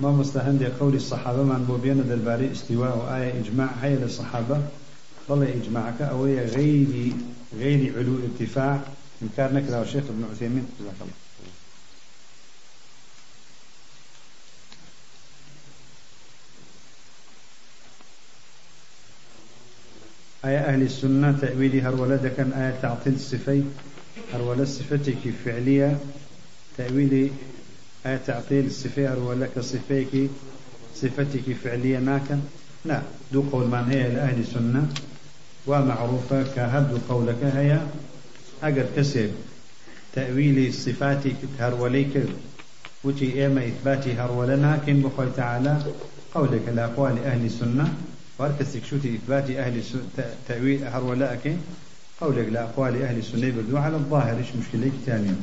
[0.00, 3.70] ما مستهند قول الصحابة من بوبينا درباري استواء وآية إجماع.
[3.82, 4.62] هي للصحابة.
[5.28, 6.02] والله إجماعك.
[6.02, 7.12] أو غير
[7.58, 8.80] غير علو ارتفاع.
[9.22, 10.66] إنكار نكرة الشيخ ابن عثيمين.
[10.80, 11.12] جزاك الله.
[20.44, 23.62] آية أهل السنة تأويل هرولة كان آية تعطيل الصفي
[24.34, 25.98] هرولة صفتك فعلية.
[26.78, 27.30] تأويل
[28.06, 30.30] هي تعطيل الصفة ولا كصفيك
[30.94, 32.40] صفتك فعلية ناكا
[32.84, 33.02] لا
[33.32, 34.88] دو قول من هي لأهل السنة
[35.66, 37.80] ومعروفة كهد قولك هي
[38.62, 39.30] أجر كسب.
[40.14, 42.24] تأويل صفاتك هروليك
[43.04, 45.78] وتي إما إثباتي هرولنا كن بخوي تعالى
[46.34, 47.94] قولك الأقوال أهل السنة
[48.38, 49.82] واركسك شوتي إثباتي أهل
[50.48, 51.56] تأويل هرولاك
[52.20, 55.34] قولك لأقوال أهل السنة بدو على الظاهر إيش مشكلة ثانية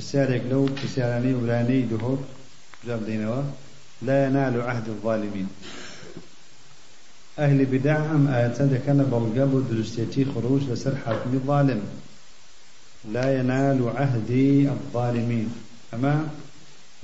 [0.00, 2.22] پرسیارێک لەو پرسیارانەی ورانەی دهۆت
[2.86, 3.40] جاب دێنەوە
[4.08, 5.48] لا ينال عهد الظالمين.
[7.38, 11.80] أهل بدع أم آيات كان بلغب درستيتي خروج لسر حاكم الظالم.
[13.12, 14.30] لا ينال عهد
[14.76, 15.48] الظالمين.
[15.94, 16.28] أما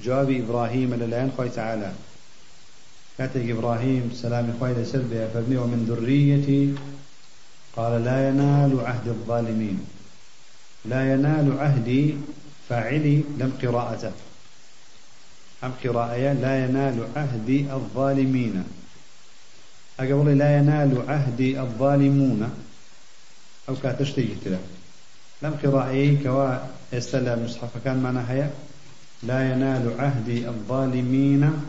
[0.05, 1.93] جواب إبراهيم لله خوي تعالى.
[3.19, 5.03] كاتب إبراهيم سلام خوي لسر
[5.35, 6.75] فرمي ومن ذريتي.
[7.77, 9.79] قال لا ينال عهد الظالمين.
[10.85, 12.15] لا ينال عهدي
[12.69, 14.13] فاعلي لم قراءته
[15.65, 18.65] أم قراءة لا ينال عهد الظالمين.
[20.01, 22.51] أقول لا ينال عهد الظالمون.
[23.69, 24.59] أو كاتشتي تلا
[25.43, 26.59] لم قراءة كوا
[26.99, 28.51] استلى مصحف كان معنا هيا.
[29.23, 31.63] لا ينال عهد الظالمين.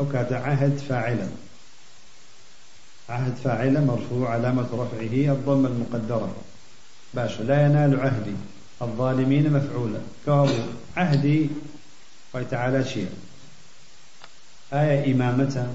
[0.00, 1.28] أو كات عهد فاعلا.
[3.08, 6.36] عهد فاعلا مرفوع علامة رفعه الضم المقدرة.
[7.14, 8.34] باشا لا ينال عهدي.
[8.82, 10.00] الظالمين مفعولا.
[10.26, 10.52] كابو
[10.96, 11.48] عهدي
[12.34, 13.08] وتعالى شيء.
[14.72, 15.66] آية إمامته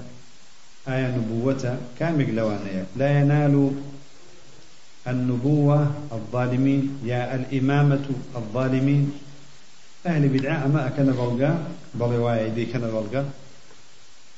[0.88, 3.72] آية نبوته كامل لوانية لا ينال
[5.08, 8.06] النبوة الظالمين يا الإمامة
[8.36, 9.12] الظالمين.
[10.06, 13.30] أهل بدعاء ما أكن بلغا برواية دي كان بلغا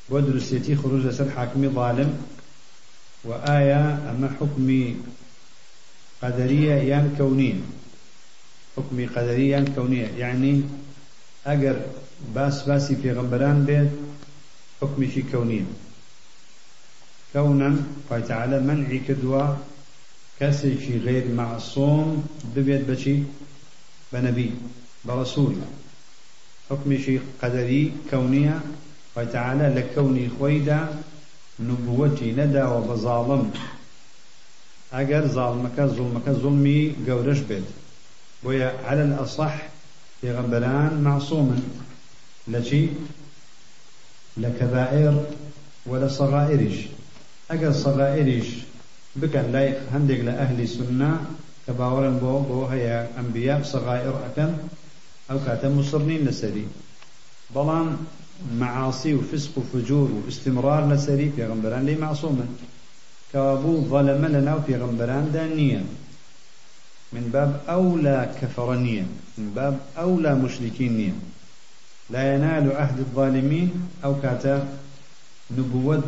[0.09, 2.11] ودرسيتي خروج سر حاكم ظالم.
[3.25, 4.95] وآية أما حكم
[6.23, 7.55] قدرية يان كونية
[8.77, 10.07] حكمي قدريا كونية.
[10.18, 10.62] يعني
[11.47, 11.81] أجر
[12.35, 13.91] باس باسي في غنبران بيت
[14.83, 15.64] حكمي في كونية.
[17.33, 17.77] كونا
[18.11, 19.55] قال تعالى منعي كدوا
[20.41, 23.16] كسي في غير معصوم ببيت بشي
[24.12, 24.51] بنبي
[25.05, 25.55] برسول.
[26.71, 28.61] حكمي في قدري كونية.
[29.16, 31.03] قال تعالى لكوني خويدا
[31.61, 33.51] نبوتي ندى وبظالم.
[34.93, 36.29] أجر ظالمك ظلمك
[38.45, 39.57] ظلمي قورش بيت ويا على الأصح
[40.20, 41.61] في غنبلان معصوما
[42.49, 42.86] لشي
[44.36, 45.24] لكبائر
[45.86, 46.74] ولا صغائرش.
[47.51, 48.47] أجل صغائرش
[49.16, 51.26] بكن لا هندق لأهل سنة
[51.66, 54.53] كباورا بو بو هي أنبياء صغائر أكن
[55.30, 56.68] أو كاتم مصرنين لسري.
[57.55, 57.97] بلان
[58.59, 62.47] معاصي وفسق وفجور واستمرار لسري في غنبلان لي معصوما
[63.32, 65.84] كابو ظلم لنا في غنبلان دانيا
[67.13, 69.07] من باب أولى كفرنية
[69.39, 71.21] من باب أولى مشركين
[72.11, 74.69] لا ينال عهد الظالمين أو كاتا
[75.51, 76.03] نبوة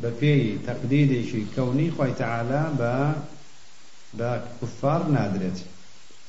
[0.00, 3.14] بفي تقديد شيء كوني خوي تعالى با
[4.14, 5.64] بكفار نادرت.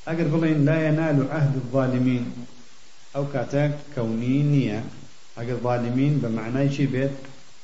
[0.08, 2.32] أقر بلين لا ينال عهد الظالمين
[3.16, 4.84] أو كاتا كوني نية.
[5.38, 7.10] أقر ظالمين بمعنى شيء بيت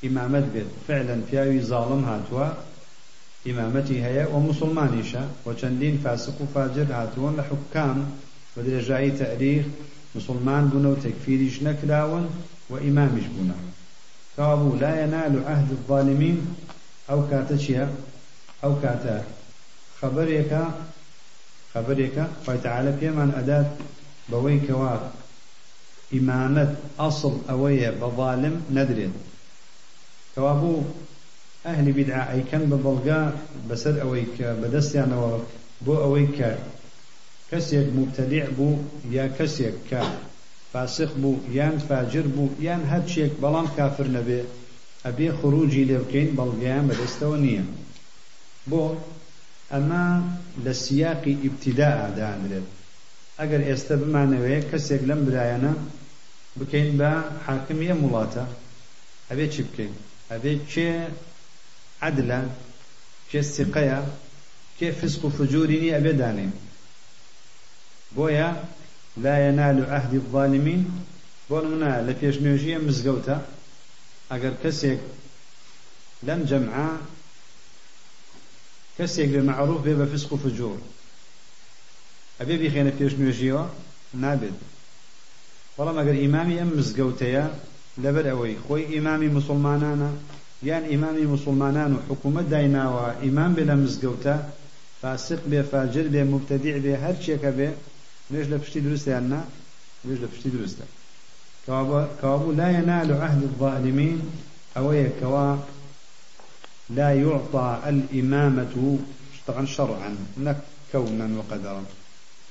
[0.05, 0.67] إمامة بيت.
[0.89, 2.49] فعلا فيها ظالم هاتوا.
[3.47, 8.11] إمامتي هي ومسلمانيشا وچندين فاسق وفاجر هاتون لحكام.
[8.57, 9.67] ودرجاي تأريخ
[10.15, 12.31] مسلمان بنا وتكفيريش نكراون
[12.71, 13.55] وإمامش بنا
[14.37, 16.57] كابو لا ينال عهد الظالمين.
[17.11, 17.95] أو كاتشيا
[18.65, 19.25] أو كاتا
[21.75, 23.67] خبريك فتعالى في من أداة
[24.29, 25.11] بويك وار
[26.15, 29.13] إمامة أصل أوية بظالم ندرين
[30.35, 30.83] كوابو
[31.67, 33.23] ئەهلی بیدعائیکەن بە بەڵگا
[33.69, 35.33] بەسەر ئەوەی کە بەدەستیانەوە
[35.85, 36.51] بۆ ئەوەی کە
[37.51, 38.83] کەسێک مبتەدیع بوو
[39.17, 40.03] یا کەسێک کە
[40.73, 44.41] فاسق بوو یان فاجر بوو یان هەرچێک بەڵام کافر نەبێ
[45.05, 47.65] ئەبێ خروجی لێ بکەین بەڵگەیان بەدەستەوە نییە.
[48.71, 48.83] بۆ
[49.73, 50.07] ئەمە
[50.65, 52.67] لە سیاقی ئیبتیدادانرێت
[53.41, 55.73] ئەگەر ئێستا بمانەوەیە کەسێک لەم برایەنە
[56.59, 57.13] بکەین بە
[57.47, 58.45] حاکم یە وڵاتە
[59.29, 59.95] ئەبێ چی بکەین؟
[60.31, 60.91] ئەبێ کێ
[62.03, 62.41] عدلا
[63.31, 64.01] کێ سقەیە
[64.79, 66.53] کێ فسق و فجوری نیە ئەبێ دانێن
[68.17, 68.51] بۆیە
[69.25, 70.83] لا ينال عهد الظالمين
[71.49, 73.37] بۆ نمونە لە پێشنوێژیە مزگەوتە.
[74.31, 75.01] ئەگەر کەسێک
[76.27, 76.89] لەم جەمعە
[78.97, 80.79] کەسێک بێ معروف بێ بە فسق و فجور.
[82.41, 83.65] ئەبێ بیخێنە پێشنوێژیەوە
[84.23, 84.59] نابێت.
[85.77, 87.45] بەڵام ئەگەر ئیمامی ئەم مزگەوتەیە
[88.03, 90.11] لەبەر ئەوەی خۆی ئیمامی مسلمانانە
[90.69, 94.37] یان ئیمامی مسلمانان و حکوومەت دایناوە ئیمان بێ لە مزگەوتە
[95.01, 97.69] فاسق بێ فاجر بێ مبتدیع بێ هەر چێکە بێ
[98.31, 99.41] نوێژ لە پشتی دروستیان نا
[100.05, 100.51] نوێژ لە پشتی
[102.21, 104.21] كوابو لا ينال عهد الظالمين
[104.77, 105.57] أو كوا
[106.91, 108.99] لا يعطى الإمامة
[109.47, 110.17] طبعا شرعا
[110.93, 111.83] كونا وقدرا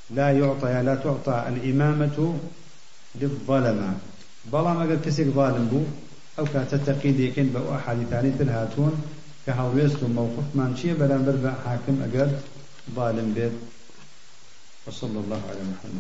[0.10, 2.40] لا يعطى لا تعطى الإمامة
[3.22, 3.94] للظلمة.
[4.52, 5.82] بلا ما قد كسك ظالم بو
[6.40, 8.94] أو كاتتقيد يكن بأو أحاديثاني تلهاتون
[9.46, 12.30] كهويست موقف من شيء بلا بربع حاكم أقر
[12.96, 13.52] ظالم بيت.
[14.88, 16.00] وصلى الله على محمد.